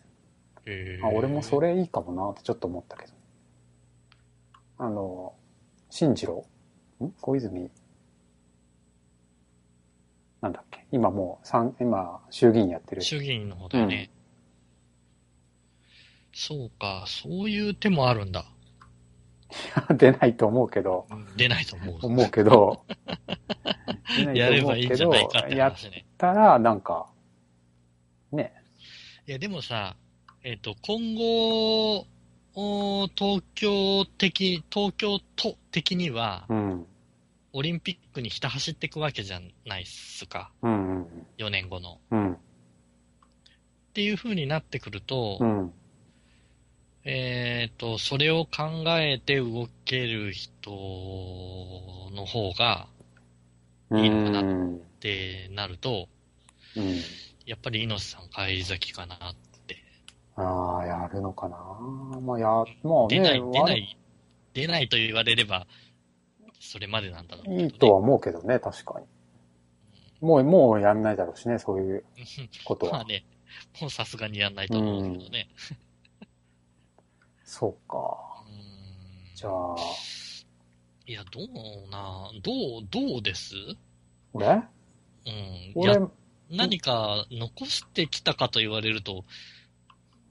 [0.66, 1.74] えあ俺もそれ。
[1.74, 3.12] れいいかもなってちょっと思ったけど。
[4.78, 5.34] あの、
[5.90, 6.46] 進次郎？
[7.02, 7.10] ん？
[7.20, 7.70] 小泉？
[10.40, 10.86] なんだっけ？
[10.92, 13.02] 今もう、三今、衆議院やってる。
[13.02, 14.10] 衆議院の方だよね。
[16.32, 18.44] そうか、そういう手もあるんだ。
[19.96, 21.98] 出ないと思うけど、出ないと思う。
[22.02, 22.84] 思うけど、
[24.16, 25.74] 出ないやればいいんじゃないかってやっ。
[26.18, 27.06] たら、なんか、
[28.32, 28.52] ね、
[29.26, 29.96] いや、でもさ、
[30.42, 32.06] えっ、と、今後、
[32.56, 36.86] お東京的、東京都的には、うん、
[37.52, 40.52] オリンピックにひた走っていくわけじゃないっすか。
[40.62, 41.06] うん、うん、
[41.38, 41.98] 4年後の。
[42.10, 42.36] うん、っ
[43.94, 45.72] ていう風になってくると、うん、
[47.04, 52.93] えっ、と、それを考えて動ける人の方が、うん、
[53.92, 56.08] いいのかなうん、ってなると、
[56.76, 56.96] うん。
[57.46, 59.18] やっぱり猪瀬さん帰り咲きかなっ
[59.66, 59.76] て。
[60.36, 61.56] ああ、やるのかな
[62.20, 62.46] まあ、や、
[62.82, 63.98] まあね、出ない、出な悪い、
[64.54, 65.66] 出ないと言われれば、
[66.60, 67.64] それまでなんだろうね。
[67.64, 69.06] いいとは思うけどね、確かに。
[70.26, 72.04] もう、もうやんないだろうしね、そういう
[72.64, 72.92] ことは。
[72.98, 73.24] まあね、
[73.80, 75.48] もうさすがにやんないと思うけどね。
[77.44, 78.44] そうか。
[78.48, 78.74] うん
[79.34, 79.74] じゃあ、
[81.06, 83.54] いや、どうな、どう、どうです？
[84.34, 84.62] 俺
[85.26, 85.32] うん。
[85.32, 86.08] い俺や、、
[86.50, 89.24] 何か残してきたかと言われると、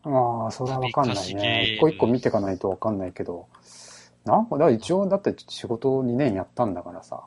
[0.03, 1.61] まあ、それはわかんないね。
[1.63, 3.47] る一個一個見ていかないとわかんないけど、
[4.25, 7.23] なんか、だから一応、だって仕事2年やったんだからさ、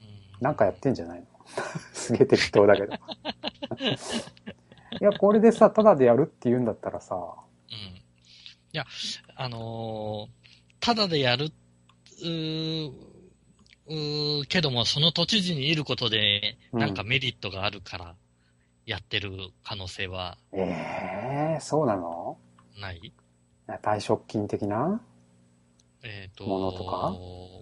[0.00, 0.08] うん
[0.40, 1.26] なんかやってんじゃないの？
[1.92, 2.94] すげえ適当だけど。
[5.00, 7.14] いや、これでさ、ただでやるって言うんだったらさ、
[7.70, 7.76] うん。
[7.76, 8.02] い
[8.72, 8.84] や、
[9.36, 10.40] あのー
[10.82, 11.50] ただでやる、
[12.22, 12.92] うー
[13.86, 16.80] うーけども、その都知事にいることで、うん。
[16.80, 18.14] なんかメリットがあるから、
[18.86, 19.32] やってる
[19.64, 20.38] 可能性は。
[20.52, 22.38] ええー、そうなの？
[22.80, 23.12] ない？
[23.82, 25.00] 退職金的な？
[26.02, 27.12] えっ、と、ものとか？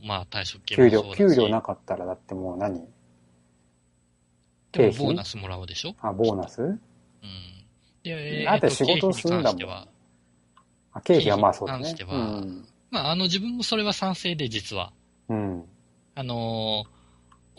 [0.07, 2.87] まあ、退職金給料給料なかったらだってもう何？
[4.73, 4.99] 経費？
[4.99, 5.95] ボーナスもらうでしょ？
[6.01, 6.63] あ、ボーナス？
[6.63, 6.79] うん。
[8.03, 9.89] で、だって仕事すんだもん。
[10.93, 11.95] あ、経費はまあそうだね。
[11.97, 12.17] 経費。
[12.17, 12.45] にう関しては。
[12.45, 12.69] ん。
[12.91, 14.93] まあ、あの、自分もそれは賛成で、実は。
[15.29, 15.65] うん。
[16.15, 16.99] あのー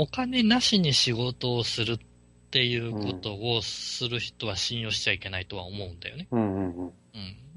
[0.01, 1.99] お金なしに仕事をするっ
[2.51, 6.29] ていうことをする人は信用しちゃいけないとは思うんだよね。
[6.31, 6.85] うんうんうん。
[6.85, 6.91] うん。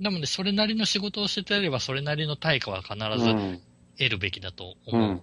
[0.01, 3.61] なので、それなりの仕事をしてれば、それなりの対価は必ずうん
[3.97, 4.97] 得るべきだとう。
[4.97, 5.23] 思うん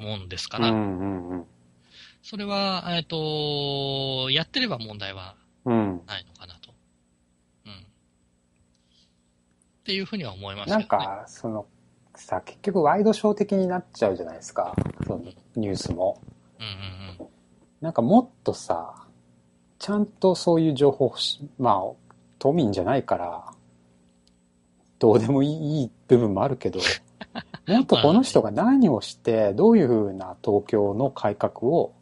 [0.00, 1.46] もんですから、うんうんうん。
[2.22, 6.00] それは、えっ、と、やってれば問題はうん。
[6.06, 6.72] ないのかなと。
[7.66, 7.86] うん。
[9.82, 10.76] っていうふうには思いますね。
[10.76, 11.66] なんか、その、
[12.14, 14.76] さ、結局ワイドショー的になっちゃうじゃないですか。
[15.06, 15.24] その
[15.56, 16.20] ニュースも。
[16.60, 17.32] うんうんうん。
[17.80, 18.94] なんかもっとさ、
[19.80, 21.12] ちゃんとそういう情報
[21.58, 21.92] まあ、
[22.38, 23.44] 都民じゃないから、
[25.00, 26.78] どうでもいいいい部分もあるけど、
[27.66, 31.92] もっとこの人が何をして、どういうふうな東京の改革を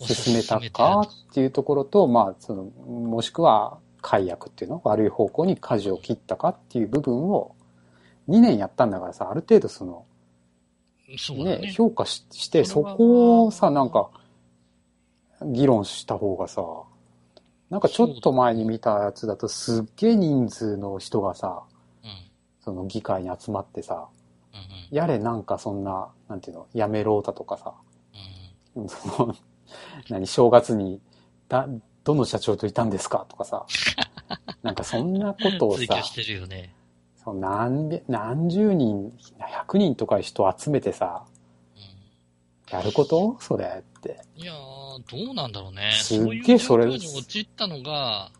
[0.00, 7.54] 進めたかっていうところと、まあ、その、もしくは解約っていうの悪い方向に舵を切ったかっていう部分を
[8.28, 10.06] 2年やったんだからさ、ある程度その、
[11.44, 11.72] ね、ね。
[11.72, 14.10] 評価しして、そこをさ、なんか、
[15.42, 16.62] 議論した方がさ、
[17.70, 21.62] なんかちょっと前に見たやつだとすっげえ人数の人がさ、
[22.02, 22.10] うん。
[22.60, 24.08] その議会に集まってさ。
[24.90, 27.74] やれなんかそんな、なんていうの、やめろだとかさ、
[28.74, 29.34] うんその、
[30.08, 31.00] 何、正月に、
[31.48, 31.68] だ、
[32.08, 33.26] どの社長といたんですか？
[33.28, 33.66] とかさ、
[34.64, 36.74] なんかそんなことをさ追求、してるよね。
[37.22, 39.12] その何百、何十人、
[39.66, 41.24] 100人とか人集めてさ、
[42.70, 43.36] うやること？
[43.40, 44.20] それって。
[44.38, 45.90] ん、いやー、どうなんだろうね。
[45.92, 48.30] すっげえそれ況に陥ったのが、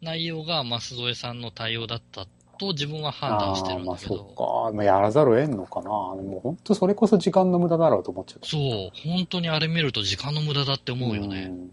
[0.00, 2.26] 内容が舛添さんの対応だった
[2.58, 4.30] と自分は判断してるんああ、まあそだけど。
[4.32, 4.34] う
[4.70, 4.76] か。
[4.76, 5.90] まあ、やらざるを得んのかな。
[5.90, 8.48] もう本当それこそ時間の無駄だろうと思っちゃった。
[8.48, 11.46] そう、本当にあれ見ると時間の無駄だって思うよね。
[11.46, 11.70] ん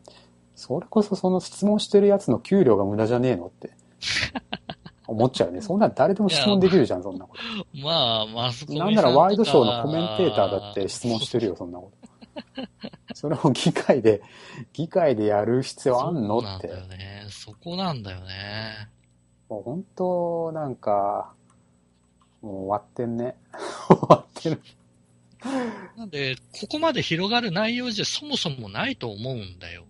[0.60, 3.72] それこそその質問してるやつの給料が無駄じゃねえのって。
[5.08, 5.62] 思っちゃうね。
[5.62, 7.34] そんなん誰でも質問できるじゃん、そんなこ
[7.82, 8.74] まあ、マスコと。
[8.74, 11.92] ミなんならワイドショーのコメンテーターだって質問してるよ、 そんなこ
[12.56, 13.16] と。
[13.16, 14.22] それを議会で、
[14.74, 16.96] 議会でやる必要あんのってそうなんだ。
[16.96, 17.26] よね。
[17.30, 18.90] そこなんだよね。
[19.48, 21.32] もう本当、なんか、
[22.42, 23.36] もう終わってんね。
[23.88, 24.62] 終わってる。
[25.98, 29.86] なんで、ここまで広がる内容じゃそもそもないと思うんだよ。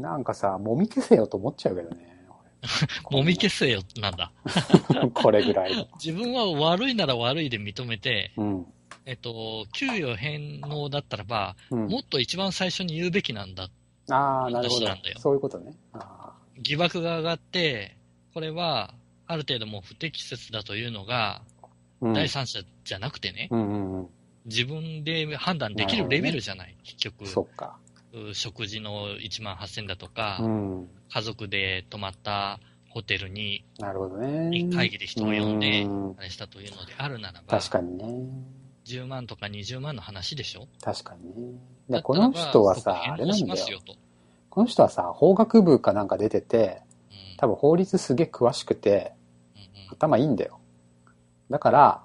[0.00, 2.08] なんかさ、もみ消せよと思っちゃうけどね。
[3.10, 4.32] もみ消せよ、なんだ。
[4.48, 5.86] せ これぐらいの。
[6.02, 8.66] 自分は悪いなら悪いで認めて、うん。
[9.06, 13.68] えっと、給与返納だったらば、うんもっと一番最初に言うべきなんだ。
[14.10, 15.18] ああ、なるほど話なんだよ。
[15.18, 15.72] そういうことね。
[15.92, 17.96] あ疑惑が上がって、
[18.34, 18.94] これは、
[19.26, 24.08] ある程度もう不適切だというのが、ーうん、第三者じゃなくてね、うんうんうん。
[24.46, 27.26] 自分で判断できるレベルじゃない、結局。
[27.26, 27.78] そっか。
[28.30, 30.88] う食事の1万8000だとか、うん。
[31.10, 34.68] 家族で泊まったホテルになるほどね。
[34.74, 38.04] 会議で人を呼んでうん、あれしたというのであるならば、確かにね。
[38.84, 40.66] 10万とか20万の話でしょ？
[40.82, 41.52] 確かに
[41.88, 42.02] ね。
[42.02, 43.78] この人はさ、あれなんだよ。
[44.50, 49.12] この人はさ、法学部かなんか出てて、うん多分法律すげえ詳しくて、
[49.54, 50.58] うんうん頭いいんだよ。
[51.50, 52.04] だから、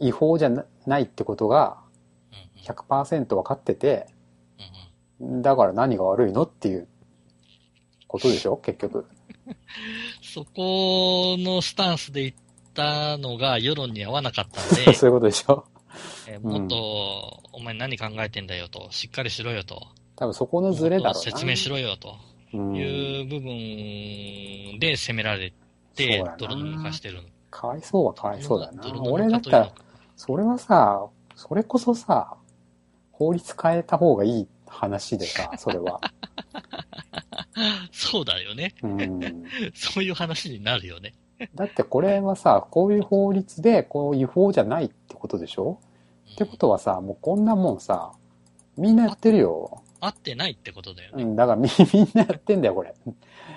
[0.00, 1.78] うん違法じゃなないってことが
[2.32, 4.21] うんうん100%分かってて、うんうん
[5.22, 6.88] だから何が悪いのっていう
[8.08, 8.56] ことでしょ？
[8.56, 9.06] 結局。
[10.22, 12.34] そこのスタンスで言っ
[12.74, 15.64] たのが世論に合わなかったんで、 そういうことでしょ？
[16.28, 21.14] えーもっと、お前何考えてんだよと、しっかりしろよと、多分そこのズレだろうな。
[21.14, 22.16] 説明しろよと
[22.54, 22.74] うん。
[22.76, 25.52] いう部分で責められ
[25.94, 27.28] て泥沼化してるの。
[27.50, 28.82] かわいそうはかわいそうだな。
[28.82, 29.72] 泥沼俺だったら、
[30.16, 32.34] それはさ、それこそさ、
[33.10, 36.00] 法律変えた方がいい話でさ、 それは。
[37.92, 38.74] そうだよね。
[38.82, 39.20] うん。
[39.74, 41.12] そういう話になるよね。
[41.54, 45.78] だってこれはさ、こういう法律で、こう違法じゃないってことでしょ？
[46.32, 48.12] ってことはさ、もうこんなもんさ、
[48.76, 49.82] みんなやってるよ。
[50.00, 51.22] 合ってないってことだよね。
[51.24, 52.94] うん、だからみ みんなやってんだよ、これ。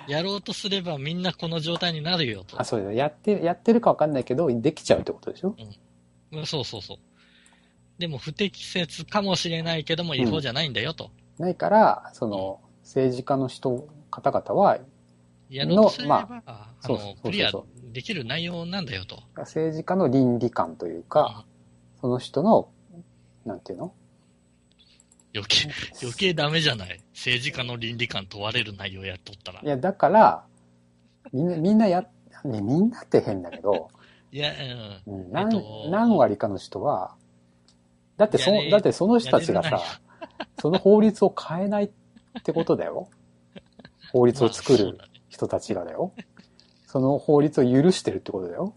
[0.08, 2.64] やろうとすればみんなこの状態になるよとあ、。
[2.64, 2.92] そうだ。
[2.92, 5.54] やって、やってるかわかんないけど、できちゃうってことでしょ？
[6.32, 6.98] うんそうそうそう。
[7.98, 11.10] でも不適切かもしれないけども違法じゃないんだよと。
[11.38, 14.78] ないから、その、政治家の人、方々は、
[15.48, 17.52] やろうとすれば、まあそうそうそうそう、のクリア
[17.92, 19.22] できる内容なんだよと。
[19.36, 21.44] 政治家の倫理観というか、
[22.00, 22.68] その人の、
[23.44, 23.92] なんていうの？
[25.34, 25.68] 余計、
[26.02, 27.00] 余計ダメじゃない？
[27.14, 29.60] 政治家の倫理観問われる内容やっとったら。
[29.60, 30.44] いや、だから、
[31.32, 32.02] みんな、みんなや、
[32.44, 33.90] ね、みんなって変だけど、
[34.32, 34.52] いや、
[35.06, 35.36] うん。
[35.36, 37.14] えっと何割かの人は、
[38.16, 39.82] だってそだってその人たちがさ
[40.60, 41.90] その法律を変えないっ
[42.42, 43.08] てことだよ。
[44.12, 44.98] 法律を作る。
[45.28, 46.12] 人たちがだよ。
[46.86, 48.74] その法律を許してるってことだよ。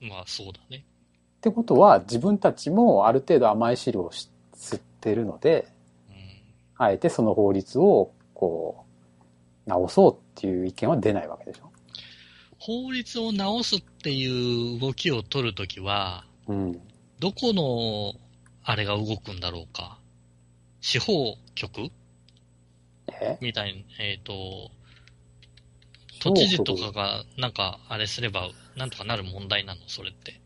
[0.00, 0.78] まあそうだね。
[0.78, 5.68] ってことは、自分たちもある程度甘い汁をし吸ってるので、
[6.08, 6.16] うん。
[6.76, 8.84] あえてその法律を、こ
[9.66, 11.70] う、直そうっていう意見は出ないわけでしょ。
[12.58, 16.80] 法律を直すっていう動きを取るときは、うん。
[17.18, 18.12] どこの、
[18.64, 19.98] あれが動くんだろうか。
[20.80, 21.90] 司法局
[23.20, 23.38] え？
[23.40, 24.70] みたいに、えっ、と、
[26.20, 29.80] 都知事とかが、なんか、あれすれば、なんとかなる問題なの？
[29.88, 30.40] それって。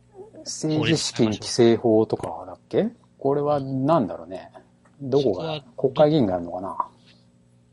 [0.44, 2.88] 政治資金規正法とかだっけ？
[3.18, 4.50] これは何だろうね。
[5.00, 5.62] どこが？
[5.76, 6.76] 国会議員がやるのかな？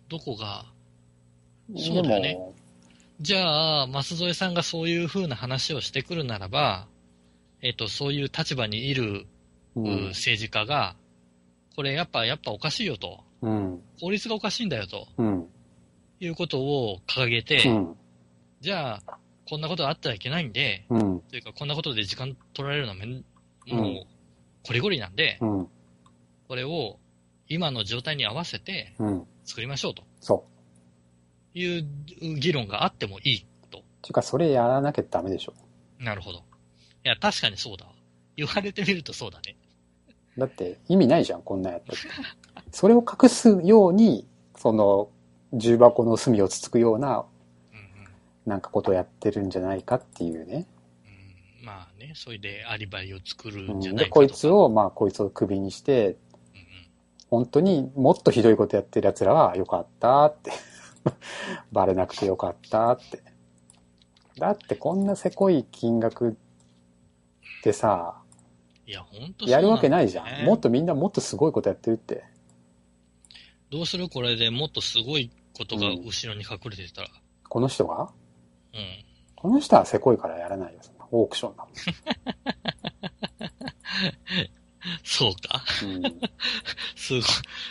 [0.09, 0.65] どこが、
[1.69, 2.35] でそうだよね。
[2.35, 2.53] も、
[3.21, 6.87] じゃあ、舛添さんがそういう風な話をしてくるならば、
[7.61, 9.25] えっ、と、そういう立場にいる、
[9.75, 10.95] ううん政治家が、
[11.75, 13.23] これやっぱ、やっぱおかしいよと。
[13.41, 13.81] うん。
[13.99, 15.47] 法律がおかしいんだよとうん。
[16.19, 17.95] いうことを掲げて、うん。
[18.61, 19.17] じゃあ、
[19.49, 21.19] こんなことがあってはいけないんで、うん。
[21.21, 24.05] というか、こんなことで時間取られるのはめん、うんもう、
[24.65, 25.67] こりごりなんで、うん。
[26.47, 26.99] これを
[27.47, 29.27] 今の状態に合わせてうん。
[29.43, 30.45] 作りましょうとそ
[31.55, 31.57] う。
[31.59, 31.87] いう
[32.39, 33.79] 議論があってもいいと。
[34.01, 35.53] ていうか、それやらなきゃダメでしょ。
[35.99, 36.39] なるほど。
[36.39, 36.41] い
[37.03, 37.91] や、確かにそうだわ。
[38.35, 39.55] 言われてみるとそうだね。
[40.37, 42.01] だって意味ないじゃん、こんなんやったって。
[42.71, 45.09] それを隠すように、その、
[45.53, 47.23] 重箱の隅をつつくような、うんうん
[48.45, 50.67] なんかことをやってるんじゃないかっていうね。
[51.61, 54.13] うん、まあね、それでアリバイを作るうんんじゃないで、かとか。
[54.15, 56.17] こいつを、まあ、こいつをクビにして、うんうん
[57.29, 60.51] 本当にもっとひどいことやってる奴らはよかったって。
[61.71, 63.23] バレなくてよかったって。
[64.37, 66.37] だってこんなせこい金額
[67.63, 68.21] でさ、
[68.85, 70.43] いや、本当やるわけないじゃ。
[70.43, 72.23] んもっとみんなもっとすごいことやってるって。
[73.69, 77.07] どうするこれでもっとすごいことが後ろに隠れてたら。
[77.47, 78.09] この人が
[78.73, 79.05] うん。
[79.35, 80.79] この人はせこいからやらないよ。
[80.81, 81.67] そんなオークションだ
[85.03, 85.63] そうか。
[85.85, 86.05] もん。
[86.05, 86.19] うん
[86.95, 87.23] すごい、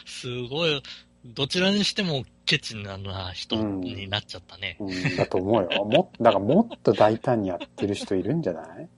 [0.04, 0.82] すごい、
[1.24, 2.98] どちらにしてもケチな
[3.32, 4.76] 人になっちゃったね。
[4.80, 5.84] うん、だと思うよ。
[5.84, 8.88] も、だからもっと大胆にやってる人いるんじゃない？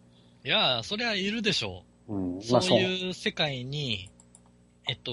[0.45, 2.35] いや、そりゃいるでしょうん。
[2.37, 2.79] まそうあそう。
[2.81, 4.11] いう世界に、
[4.89, 5.13] えっと、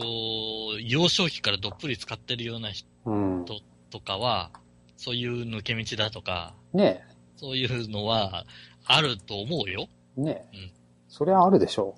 [0.80, 3.46] 幼少期からどっぷり使ってるような人うん。
[3.90, 4.52] とかは、
[4.98, 7.04] そういう抜け道だとか、ね
[7.38, 8.46] そういうのは
[8.86, 9.88] あると思うよ。
[10.18, 10.58] え、ねえ。
[10.58, 10.72] うん
[11.08, 11.94] それはあるでしょ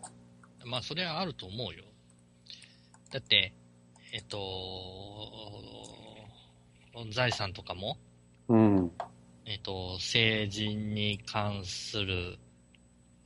[0.65, 1.83] まあ、それはあると思うよ。
[3.11, 3.53] だって、
[4.11, 4.39] えっと、
[7.11, 7.97] 財産とかも、
[8.49, 8.55] う。
[8.55, 8.91] うん。
[9.45, 12.39] えっと、政治に関する、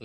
[0.00, 0.04] う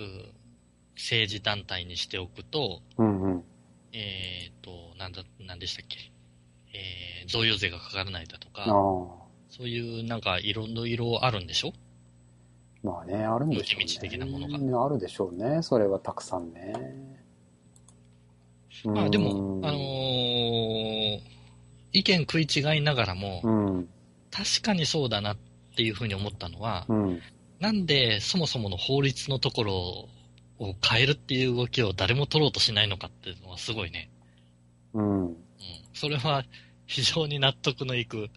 [0.96, 3.44] 政治団体にしておくと、うんうん。
[3.92, 5.98] えっと、なんだ、なんでしたっけ、
[6.72, 8.64] えー、贈与税がかからないだとか。
[9.48, 11.72] そういうなんかいろいろあるんでしょ？
[12.82, 13.86] まあね、あるんでしょうね。
[13.86, 15.62] 道的なものがうんあるでしょうね。
[15.62, 16.72] それはたくさんね。
[18.84, 21.20] まあでも、うんあのー
[21.96, 23.88] 意見食い違いながらも、うん。
[24.32, 25.36] 確かにそうだなっ
[25.76, 27.20] ていうふうに思ったのは、うん。
[27.60, 30.08] なんでそもそもの法律のところ
[30.64, 34.10] を変えるっていう動きを誰も取ろうとしないのかっていうのはすごいね。
[34.92, 35.26] うん。
[35.26, 35.36] うん。
[35.92, 36.44] それは
[36.86, 38.28] 非常に納得のいく。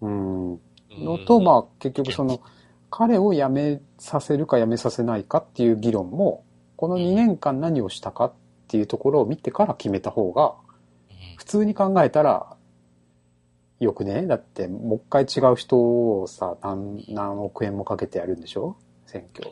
[0.00, 0.52] うん。
[0.52, 0.60] うん
[0.98, 2.42] のと、まあ、結局その、
[2.90, 6.44] 彼を辞めさせるか辞めさせないかっていう議論も、
[6.76, 8.32] この2年間何をしたかっ
[8.68, 10.54] ていうところを見てから決めた方が、
[11.10, 12.56] うん普通に考えたら、
[13.80, 14.26] よくね？
[14.26, 15.76] だって、もう一回違う人
[16.20, 18.76] をさ、何、何億円もかけてやるんでしょ？
[19.06, 19.50] 選挙。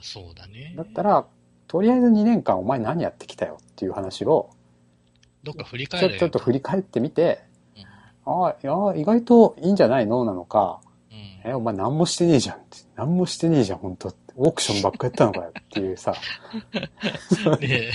[0.00, 0.84] まあそうだねだ。
[0.84, 1.26] ったら、
[1.68, 4.50] とりあえず2年間お前何やってきたよっていう話を、
[5.42, 7.42] どっか振りちょ返るちょっと振り返ってみて、
[8.24, 10.24] ああ、いや、意外といいんじゃないの？
[10.24, 10.80] なのか、
[11.10, 12.78] うんえ、お前何もしてねえじゃんって。
[12.96, 16.14] 何もしてねえじゃん、本当オークションばっかやったのかよっていうさ、
[17.60, 17.92] で、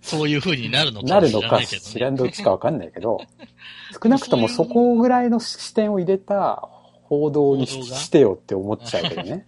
[0.00, 1.60] そういう風になるのか なるのか。
[1.64, 3.18] 知らんどっちかわかんないけど、
[4.02, 6.68] 少なくともそこぐらいの視点を入れた
[7.02, 9.46] 報道にしてよって思っちゃうけどね。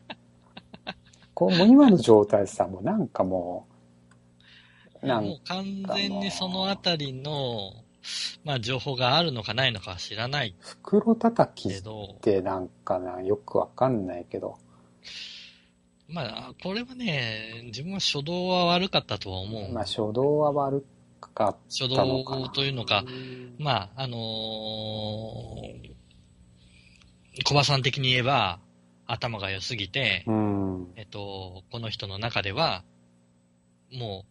[1.39, 3.69] こう、もう今の状態さ、もうなんかも
[5.01, 7.75] う、なんもう完全にそのあたりの、
[8.43, 11.83] まあ情報があるのかないのかは知らない袋叩きっ
[12.23, 14.59] てなんかな、よくわかんないけど、
[16.09, 19.73] まあこれはね、自分は初動は悪かったとは思う。
[19.73, 20.85] まあ初動は悪
[21.21, 22.43] かっ初たのかな。
[22.43, 23.05] 動というのか、
[23.61, 25.99] まあ、あのー
[27.45, 28.59] 小葉さん的に言えば、
[29.09, 30.93] 頭が良すぎて、うん。
[30.95, 32.85] えっと、この人の中では、
[33.93, 34.25] も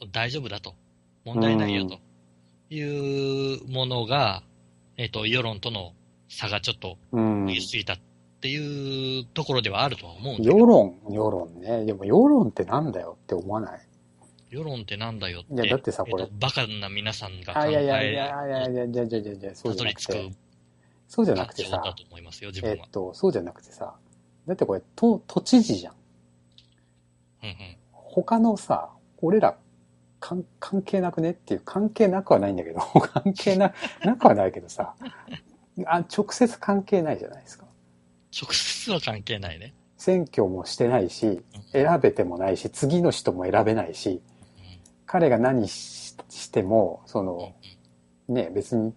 [0.00, 0.74] う、大丈夫だと。
[1.24, 1.98] 問題ないよと。
[2.70, 4.42] いうものが、
[4.96, 5.92] えっと、世論との
[6.28, 7.46] 差がちょっとうん。
[7.46, 7.96] 激しすぎたっ
[8.40, 11.84] ていうところではあるとは思うん世論、世論ね。
[11.84, 13.80] でも世論ってなんだよって思わない？
[14.50, 15.54] 世論ってなんだよって。
[15.54, 20.32] いやだってさこれえっとバカな皆さんが考あ、いやいやいえ、やいやいやいやいやいそうたどり着くて。
[21.14, 22.76] そうじゃなくてさだ、と思いますよ、自分は。
[22.76, 23.96] えっと、そうじゃなくてさ、
[24.46, 25.94] だってこれ、都、都知事じゃん。
[27.42, 27.76] うんうん。
[27.92, 28.88] 他のさ、
[29.20, 29.58] 俺ら、
[30.20, 31.32] かん関係なくね？
[31.32, 32.80] っていう、関係なくはないんだけど、
[33.12, 34.94] 関係な、なくはないけどさ、
[35.84, 37.66] あ直接関係ないじゃないですか。
[38.34, 39.74] 直接は関係ないね。
[39.98, 44.22] 選挙もしてないし、選べてもないし、次の人も選べないし、
[45.04, 47.54] 彼が何ししても、その、
[48.28, 48.94] ね、別に、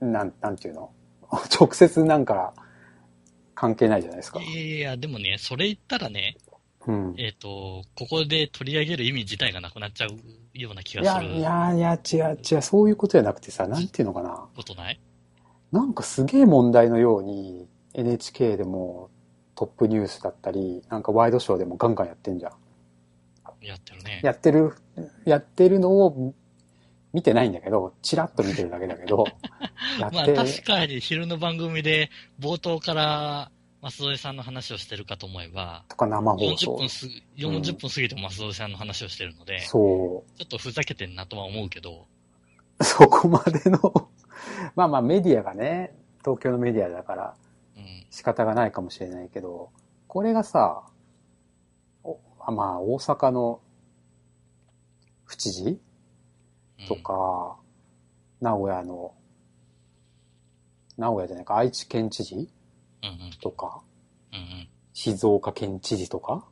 [0.00, 0.90] なん、なんていうの？
[1.58, 2.54] 直接なんか、
[3.54, 4.40] 関係ないじゃないですか。
[4.40, 6.36] いや、でもね、それ言ったらね、
[6.86, 7.14] うん。
[7.18, 10.10] えっ、と、ここで取り上げる意味自体がなくなっちゃう
[10.58, 14.46] ような気いや、がするいや、いや、違う、違う、そういうことじゃなくてさ、なんていうのかな？
[14.54, 15.00] ことない？
[15.72, 19.10] なんかすげえ問題のように、NHK でも
[19.56, 22.52] トップニュースだったり、なんかワイドショーでもガンガンやってんじゃん。
[23.62, 24.20] やってるね。
[24.22, 24.74] やってる、
[25.24, 26.34] やってるのを
[27.16, 29.24] 見てないんだけど、チラッと見てるだけだけど、
[29.98, 33.50] やって、まあ確かに昼の番組で冒頭から
[33.80, 36.90] 松添さんの話をしてるかと思えば、とか生放40送分。
[36.90, 37.06] す、
[37.38, 42.06] 40分過ぎても松添さんの話をしてるので、ちそょっとふざけてんなとは思うけど、
[42.80, 42.84] う。
[42.84, 43.80] そこまでの、
[44.76, 47.34] まあまあメディアがね、東京のメディアだから
[47.78, 48.06] うん。
[48.10, 49.70] 仕方がないかもしれないけど、
[50.06, 50.82] これがさ、
[52.46, 53.62] まあ大阪の
[55.24, 55.80] 府知事
[56.80, 57.56] うんとか、
[58.40, 59.14] 名古屋の、
[60.98, 63.30] 名古屋じゃないか、愛知県知事うんうん。
[63.40, 63.80] とか、
[64.32, 64.68] うんうん。
[64.92, 66.46] 静岡県知事とか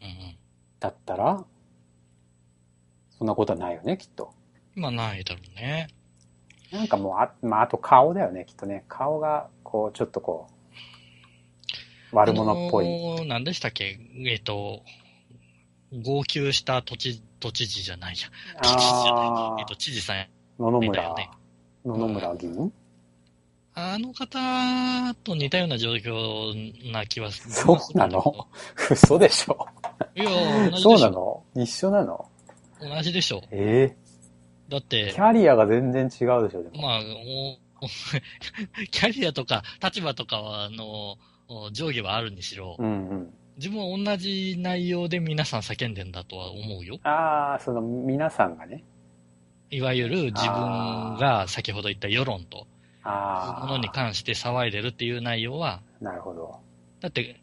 [0.00, 0.36] うんうん。
[0.78, 1.44] だったら、
[3.18, 4.32] そんなことはないよね、きっと。
[4.74, 5.88] まあないだろうね。
[6.72, 8.84] なんかもう、あ、まあ、あと顔だよね、きっとね。
[8.88, 10.48] 顔が、こう、ちょっとこ
[12.12, 12.86] う、悪者っぽい。
[12.86, 13.98] あのー何でしたっけ？
[14.26, 14.82] えっ、と、
[15.92, 18.28] 号泣した都知都知事じゃないや。
[18.62, 19.28] 都知事じゃない。
[19.28, 20.26] あえっ、と、知事さん、
[20.58, 21.14] 野々村
[21.84, 22.72] 野々村議員？
[23.74, 27.54] あの方と似たような状況な気はする。
[27.54, 28.46] そうなの？
[28.90, 29.66] 嘘でしょ
[30.14, 31.10] いや、同じそうでしょ。
[31.10, 31.44] なの？
[31.54, 32.28] 一緒なの？
[32.80, 33.42] 同じでしょ。
[33.50, 33.96] え
[34.68, 36.82] だってえキ、ャリアが全然違うでしょ、でも。
[36.82, 37.86] まあ、お
[38.90, 41.16] キャリアとか立場とかは、あの、
[41.48, 43.34] お上下はあるにしろ、うんうん。
[43.60, 46.98] 自分は同じ内容で皆さん叫んでんだとは思うよ。
[47.02, 48.82] ああ、その皆さんがね。
[49.68, 52.66] いわゆる自分が先ほど言った世論と、
[53.02, 53.66] ああ。
[53.66, 56.58] ものに関して騒いでるっていう内容は、なるほど。
[57.00, 57.38] だって、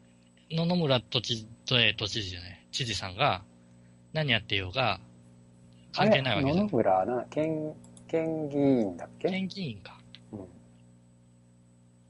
[0.49, 3.43] 野々村都知事、え都知事じゃない、知事さんが
[4.11, 4.99] 何やってようが
[5.95, 6.72] 関係ないわけじゃんあれ？
[6.72, 6.78] 野々。
[6.78, 7.74] 村な、県、
[8.07, 9.30] 県議員だっけ？
[9.30, 9.99] 県議員か。
[10.32, 10.39] うん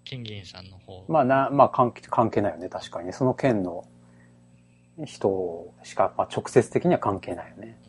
[0.06, 1.04] 県議員さんの方。
[1.10, 3.12] まあな、まあ関係関係ないよね、確かにね。
[3.12, 3.86] その県の
[5.06, 7.80] 人しか、まあ直接的には関係ないよね。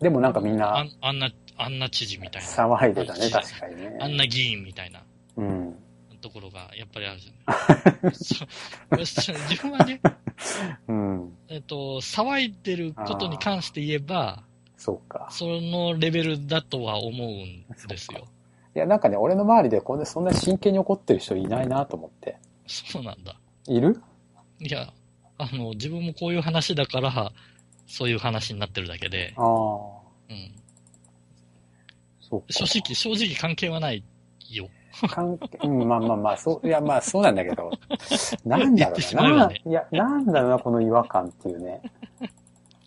[0.00, 2.48] でもなんかみんなあんあんな、あんな知事みたいな。
[2.48, 3.98] 騒いでたね、あ確かにね。
[4.00, 5.02] あんな議員みたいな
[5.36, 5.76] うん。
[6.20, 8.14] ところがやっぱりあるじゃない。
[9.04, 10.00] 自分はね、
[10.88, 11.36] うん。
[11.48, 14.42] えっと、騒いでることに関して言えば、
[14.76, 15.28] そうか。
[15.30, 18.26] そのレベルだとは思うんですよ。
[18.74, 22.36] いや、なんかね、俺の周りでこんなそんな真剣に怒ってる人いないなと思って。
[22.66, 23.36] そうなんだ。
[23.66, 24.00] いる？
[24.60, 24.92] いや、
[25.38, 27.32] あの、自分もこういう話だから、
[27.86, 29.44] そういう話になってるだけで、ああ。
[29.44, 30.54] うん。
[32.20, 32.46] そうか。
[32.50, 34.04] 正直、正直関係はない
[34.50, 34.68] よ。
[35.10, 37.70] 関係、うん、まあまあまあ、そう、いやまあそうなんだけど、
[38.46, 41.82] なんだろうな、ねないや、なんだろうな、この違和感っていうね。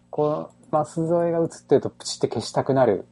[0.09, 3.05] この、マス添えが映ってるとプチって消したくなる。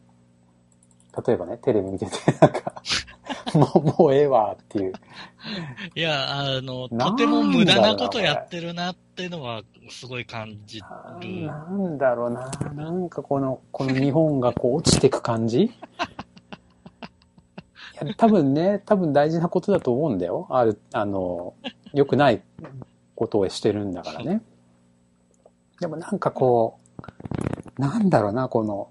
[1.25, 2.11] 例えばね、テレビ見てて、
[2.41, 2.81] なんか、
[3.55, 4.93] もう、もうええわっていう。
[5.95, 10.85] いや、あの、とても無駄なことやってるなっていうのは、すごい感じる。
[11.47, 15.63] なんだろうな、なんかこの、この日本がこう落ちてく感じ？
[18.03, 20.47] いや、多分ね、多分大事なことだと思うんだよ。
[20.49, 21.53] ある、あの、
[21.93, 22.41] 良くない
[23.15, 24.41] ことをしてるんだからね。
[25.79, 26.79] でもなんかこ
[27.77, 28.89] う、なんだろうな、この、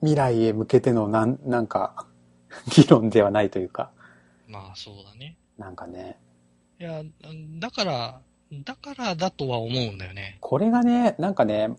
[0.00, 2.06] 未来へ向けてのなん、なんか、
[2.74, 3.90] 議論ではないというか、
[4.48, 5.36] まあ、そうだね。
[5.58, 6.18] なんかね、
[6.78, 7.02] いや、
[7.58, 8.20] だから、
[8.64, 10.38] だからだとは思うんだよね。
[10.40, 11.70] これがね、なんかね、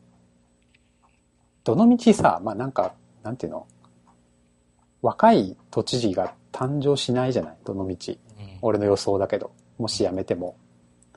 [1.64, 3.68] どの道さ、まあなんか、なんていうの？
[5.02, 7.58] 若い都知事が誕生しないじゃない？
[7.64, 7.96] どの道。
[8.14, 8.60] うん。
[8.62, 9.52] 俺の予想だけど。
[9.78, 10.58] もし辞めても。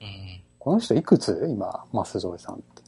[0.00, 1.46] うん、この人いくつ？
[1.48, 2.82] 今、舛添さんって。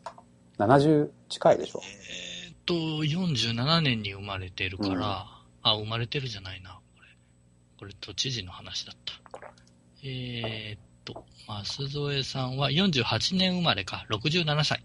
[0.59, 1.81] 70近いでしょ？
[1.83, 5.32] えーっと、47年に生まれてるから、うん
[5.63, 7.09] あ、生まれてるじゃないな、これ。
[7.79, 9.23] これ都知事の話だった。
[10.05, 14.85] えーっと、舛添さんは48年生まれか、67歳。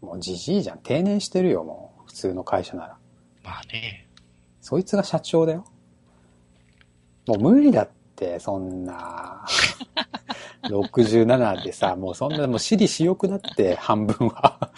[0.00, 0.78] もうじじいじゃん。
[0.80, 2.06] 定年してるよ、もう。
[2.06, 2.96] 普通の会社なら。
[3.42, 4.08] まあね、
[4.60, 5.64] そいつが社長だよ。
[7.26, 9.44] もう無理だって、そんな。
[10.64, 14.70] 67でさ、もうそんな、もう私利私欲だって、半分は。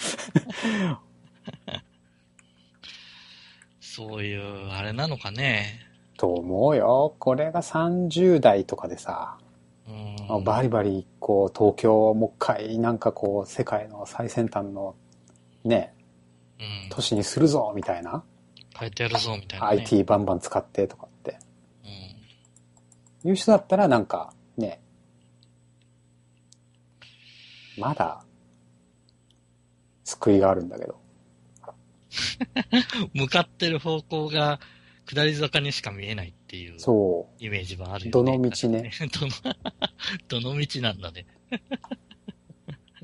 [4.00, 5.78] そういう、あれなのかね。
[6.16, 7.14] と思うよ。
[7.18, 9.36] これが30代とかでさ、
[9.86, 10.44] うん。
[10.44, 14.96] バリバリ、こう、東京をもう一回、なんかこう、世界の最先端の、
[15.64, 15.92] ね、
[16.58, 16.88] うん。
[16.88, 18.24] 都市にするぞ、みたいな。
[18.74, 19.76] 変えてやるぞ、みたいな、ね。
[19.82, 21.38] IT バンバン使ってとかって。
[23.24, 23.28] うん。
[23.28, 24.80] いう人だったら、なんか、ね、
[27.76, 28.24] まだ、
[30.04, 30.98] 救いがあるんだけど。
[33.14, 34.60] 向かってる方向が
[35.06, 38.32] 下り坂にしか見えないっていうそイメージはあるよね。
[38.32, 38.90] どの道ね？
[40.28, 41.26] どの、 どの道なんだね。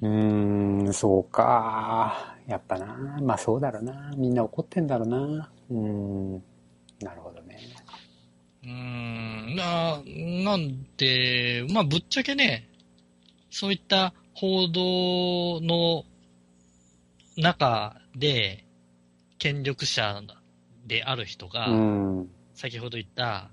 [0.03, 0.09] う。
[0.09, 2.37] うーん、そうか。
[2.47, 3.19] やっぱな。
[3.23, 4.13] まあそうだろうな。
[4.17, 5.51] みんな怒ってんだろうな。
[5.71, 6.45] うーん。
[7.01, 7.59] なるほどね。
[8.63, 10.03] うーん、な、
[10.45, 12.69] なんで、まあぶっちゃけね、
[13.51, 16.05] そういった報道の
[17.37, 18.66] 中で、
[19.39, 20.23] 権力者
[20.87, 22.31] である人が、うん。
[22.55, 23.51] 先ほど言った、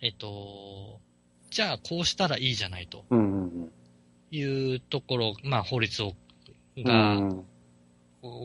[0.00, 1.00] えっと、
[1.50, 3.04] じゃあこうしたらいいじゃないと
[4.30, 4.42] い
[4.74, 6.14] うところ、まあ法律を
[6.76, 6.84] うん。
[6.84, 7.44] がうん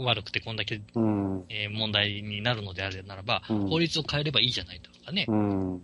[0.05, 1.45] 悪くてこんだけ、うん。
[1.49, 5.81] えー問題になるのであるならば、うん法律を変えればいいじゃないとかね、うん。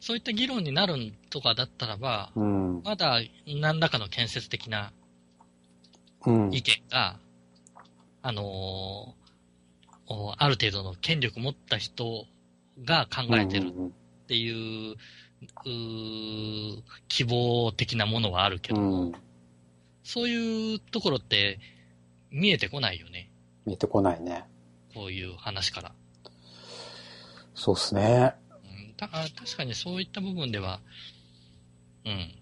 [0.00, 2.82] そういった議論になるんとかだったらば、うん。
[2.84, 4.92] まだ何らかの建設的な
[6.26, 6.54] うん。
[6.54, 7.18] 意見が、
[8.22, 9.14] あの
[10.08, 12.26] ある程度の権力持った人
[12.84, 19.12] が考えてるっていう、うー希望的なものはあるけうども、ん。
[20.04, 21.58] そういうところって
[22.30, 23.30] 見えてこないよね。
[23.64, 24.44] 見えてこないね。
[24.94, 25.92] こういう話から。
[27.54, 28.34] そうっすね。
[28.64, 30.80] うんたあ確かにそういった部分では、
[32.04, 32.34] うん、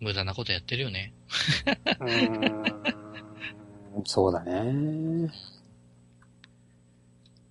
[0.00, 1.12] 無駄なことやってるよね。
[3.96, 5.30] うそうだね。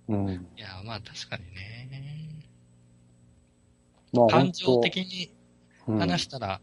[0.08, 0.28] うん。
[0.56, 1.88] いや、まあ確かにね。
[4.12, 5.30] まあ感情的に
[5.86, 6.60] に話したら、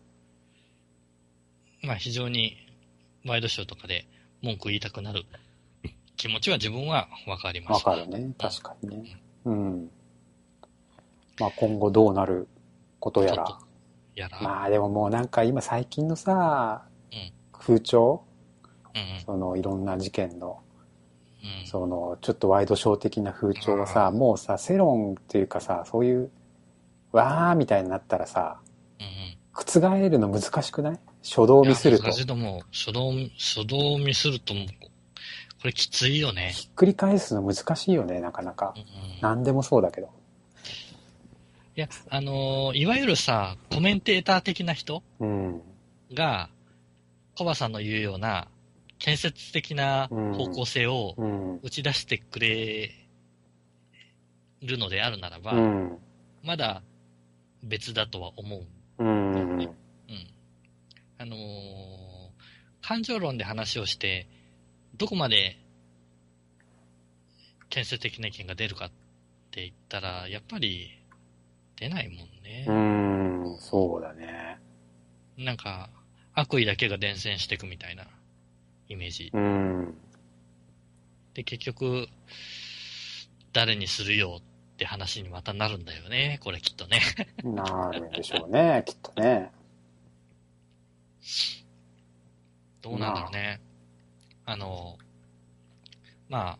[1.83, 2.57] まあ非常に
[3.25, 4.07] ワイドショーとかで
[4.41, 5.23] 文句言いたくなる
[6.15, 7.85] 気持ちは自分はわかりまわす。
[7.85, 8.33] かるね。
[8.37, 9.21] 確かにね。
[9.45, 9.91] うん。
[11.39, 12.47] まあ今後どうなる
[12.99, 13.59] ことやら
[14.15, 14.41] やら。
[14.41, 18.23] まあでももうなんか今最近のさ、うん風潮？
[18.95, 20.64] うんそのいろんな事件の、うんうん。
[21.65, 26.29] そのちょっとワイドショー的な風潮がさ、もうさ、世論っていうかさ、そういう、
[27.11, 28.59] わーみたいになったらさ、
[29.53, 30.99] 覆るの難しくない？
[31.23, 32.03] 初動ミスると。
[32.03, 32.59] 難しいと思う。
[32.71, 34.69] 初動、初動ミスるともう、こ
[35.65, 36.51] れきついよね。
[36.53, 38.81] ひっくり返すの難しいよね、なかなかうん。
[38.81, 38.87] うん
[39.21, 40.09] 何でもそうだけど。
[41.77, 45.61] いや、あのーいわゆるさ、コメンテーター的な人うん。
[46.13, 46.49] が、
[47.37, 48.47] コバさんの言うような、
[48.99, 51.59] 建設的な方向性をうん。
[51.61, 52.91] 打ち出してくれ
[54.61, 55.97] るのであるならば、うん。
[56.43, 56.83] まだ
[57.63, 58.65] 別だとは思う。
[58.99, 59.59] うん。
[59.59, 59.69] うん。
[61.17, 61.95] あのー
[62.87, 64.27] 感情論で話をして、
[64.95, 65.57] どこまで
[67.69, 68.89] 建設的な意見が出るかっ
[69.49, 70.91] て言ったら、やっぱり
[71.77, 72.65] 出ないもんね。
[72.67, 73.57] うん。
[73.59, 74.59] そうだね。
[75.35, 75.89] なんか、
[76.35, 78.05] 悪意だけが伝染していくみたいな
[78.87, 79.31] イメージ。
[79.33, 79.97] うん。
[81.33, 82.07] で、結局、
[83.53, 86.99] 誰にするよって話にまたなるんだよね、これきっとね。
[87.43, 89.51] なるんでしょうね、 きっとね。
[92.81, 93.61] どうなんだろうね。
[94.45, 94.97] あの、
[96.29, 96.59] まあ、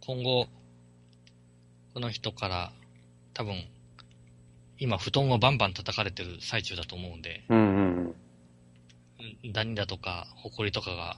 [0.00, 0.48] 今後、
[1.94, 2.72] この人から、
[3.32, 3.54] 多分、
[4.78, 8.14] 今、布団をバンバン叩かれてる最中だと思うんで、うんうん
[9.52, 11.16] ダニだとか、ホコリとかが、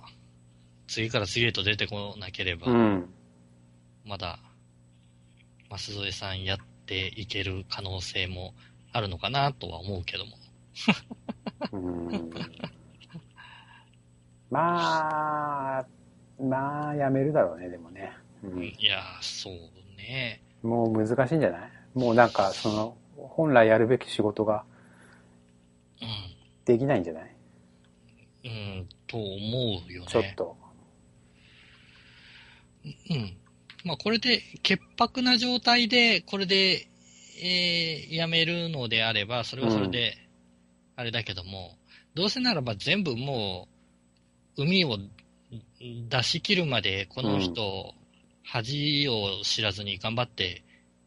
[0.86, 2.78] 次から次へと出てこなければ、うん。
[2.78, 3.14] うん。
[4.04, 4.38] まだ、
[5.70, 8.54] 舛添さんやっていける可能性も
[8.92, 10.36] あるのかなとは思うけども。
[11.72, 12.30] うん
[14.50, 15.86] まあ、
[16.40, 18.12] まあ、やめるだろうね、でもね。
[18.42, 19.54] うん、いやー、そう
[19.96, 20.42] ね。
[20.62, 21.70] もう難しいんじゃない？
[21.94, 24.64] もうなんか、その、本来やるべき仕事が
[26.00, 26.04] う
[26.66, 27.24] できないんじゃない？
[27.24, 27.26] ん。
[28.44, 30.06] うん、と思うよね。
[30.08, 30.56] ちょっと。
[32.84, 33.36] うん。
[33.84, 36.88] まあ、これで、潔白な状態で、これで、
[37.42, 40.16] えー、やめるのであれば、それはそれで、
[40.96, 41.76] あれだけども、
[42.14, 43.68] どうせならば全部も
[44.56, 44.98] う、海を
[45.80, 47.94] 出し切るまで、この人、
[48.44, 50.62] 恥を知らずに頑張って、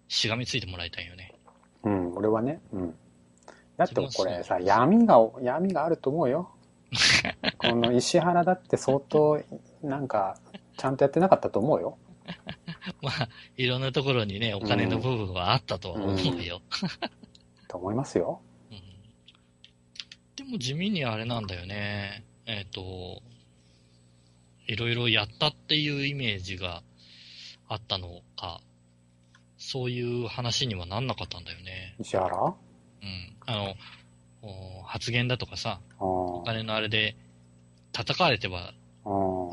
[0.07, 1.33] しがみついてもらいたいよね。
[1.83, 2.59] うん、俺はね。
[2.73, 2.95] うん。
[3.77, 6.49] だってこれさ、闇が、闇があると思うよ。
[7.57, 9.41] この石原だって相当、
[9.83, 10.37] なんか、
[10.77, 11.97] ちゃんとやってなかったと思うよ。
[13.01, 16.61] まあ、いろんなところにね、お金の部分はあったとは思うよ。
[17.67, 18.41] と思いますよ。
[18.71, 18.81] うん
[20.37, 22.23] でも地味にあれなんだよね。
[22.45, 23.23] えっ、と、
[24.67, 26.83] いろいろやったっていうイメージが
[27.67, 28.61] あったのか、
[29.57, 31.95] そういう話にはなんなかったんだよね。
[31.99, 32.37] 石原？
[32.37, 32.55] あ
[33.01, 33.37] うん。
[33.47, 33.75] あの、お
[34.85, 37.15] 発言だとかさ、おあ金のあれで
[37.91, 38.73] 叩かれては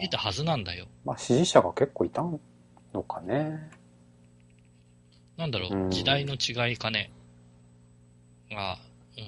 [0.01, 0.87] いたはずなんだよ。
[1.05, 3.71] まあ、支持者が結構いたのかね。
[5.37, 7.11] なんだろうんう、時代の違いかね。
[8.51, 8.79] が、
[9.17, 9.25] うん。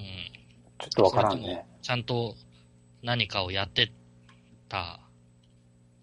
[0.79, 1.65] ちょっとわからんね。
[1.81, 2.35] ちゃんと
[3.01, 3.91] 何かをやって
[4.69, 4.99] た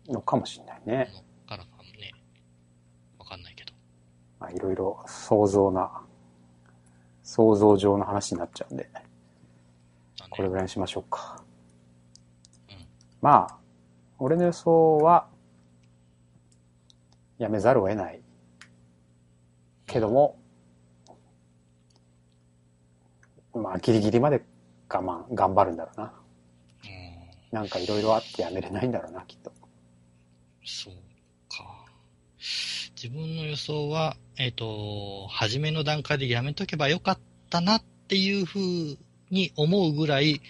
[0.08, 1.10] のかもしれないね。
[1.46, 2.12] のからかもね。
[3.18, 3.72] わかんないけど。
[4.40, 6.02] まあ、いろいろ想像な、
[7.22, 8.88] 想像上の話になっちゃうんで、
[10.36, 11.40] これぐらいにしましょうか。
[12.68, 12.76] うん
[13.22, 13.56] まあ、
[14.18, 15.28] 俺の予想は、
[17.38, 18.20] やめざるを得ない。
[19.86, 20.36] けども、
[23.54, 24.42] まあ、ギリギリまで
[24.88, 26.12] 我慢、頑張るんだろうな。
[26.82, 29.52] うんなんかいろいろあってやめれないんだろうな、きっと。
[30.64, 30.94] そう
[31.48, 31.84] か。
[33.00, 37.18] 自分の予想は、えっ、と、初めの段階でやめとけばよかっ
[37.50, 38.98] たなっていうふう
[39.30, 40.40] に思うぐらい、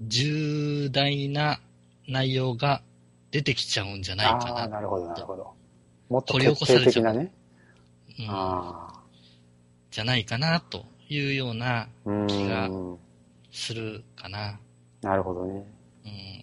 [0.00, 1.60] 重大な
[2.08, 2.82] 内容が
[3.30, 4.68] 出てきちゃうんじゃないかな。
[4.68, 5.52] なるほど、なるほど。
[6.08, 7.32] もっと掘り起決定こされちゃう的なね。
[8.18, 9.02] うん、あ
[9.90, 11.88] じゃないかな、というような
[12.26, 12.68] 気が。
[13.52, 14.58] するかな。
[15.02, 15.64] なるほどね。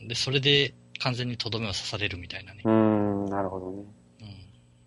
[0.01, 2.67] うん、で、それで完全にとどめを刺されるみたいなねう。
[2.67, 3.83] ーん、なるほどね。
[4.21, 4.27] うん。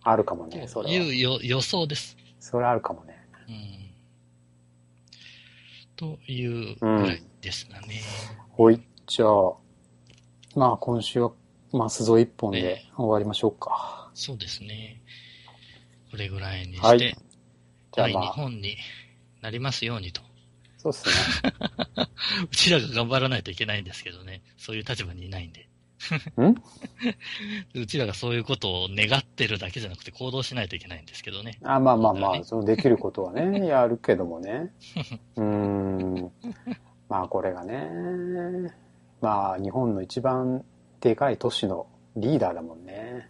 [0.03, 1.05] あるかもね、それは。
[1.05, 2.17] というよ予想です。
[2.39, 3.17] それあるかもね。
[3.47, 3.80] うん。
[6.01, 8.01] というぐらいですかね。
[8.49, 8.81] ほい。
[9.05, 9.53] じゃあ、
[10.55, 11.31] まあ今週は、
[11.71, 14.09] まあ、スゾ一本で終わりましょうか。
[14.15, 14.99] そうですね。
[16.09, 18.77] これぐらいにして、はいじゃあ第2まあ、本に
[19.41, 20.21] なりますようにと。
[20.79, 21.53] そうっすね。
[22.49, 24.41] うちらが頑張らないといけないんですけどね。
[24.57, 25.69] そういう立場にいないんで。
[26.41, 26.55] ん？
[27.75, 31.59] うちらがそういうことを願ってるだけじゃなくて行動しないといけないんですけどね。
[31.63, 34.73] あまあまあまあ、そのできることはね、 やるけどもね。
[35.35, 36.31] うーん。
[37.09, 38.73] まあこれがね、
[39.21, 40.65] まあ日本の一番
[40.99, 43.29] でかい都市のリーダーだもんね。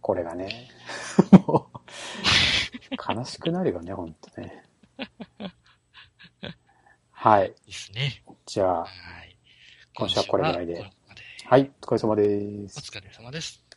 [0.00, 0.68] これがね。
[1.46, 4.64] もう悲しくなるよね、ほんとね。
[7.10, 7.54] はい。
[7.66, 8.22] ですね。
[8.46, 9.36] じゃあ、はい。
[9.94, 10.90] 今週はこれぐらいで
[11.50, 12.82] はい、お疲れ様ですお。
[12.82, 13.67] 疲れ様です。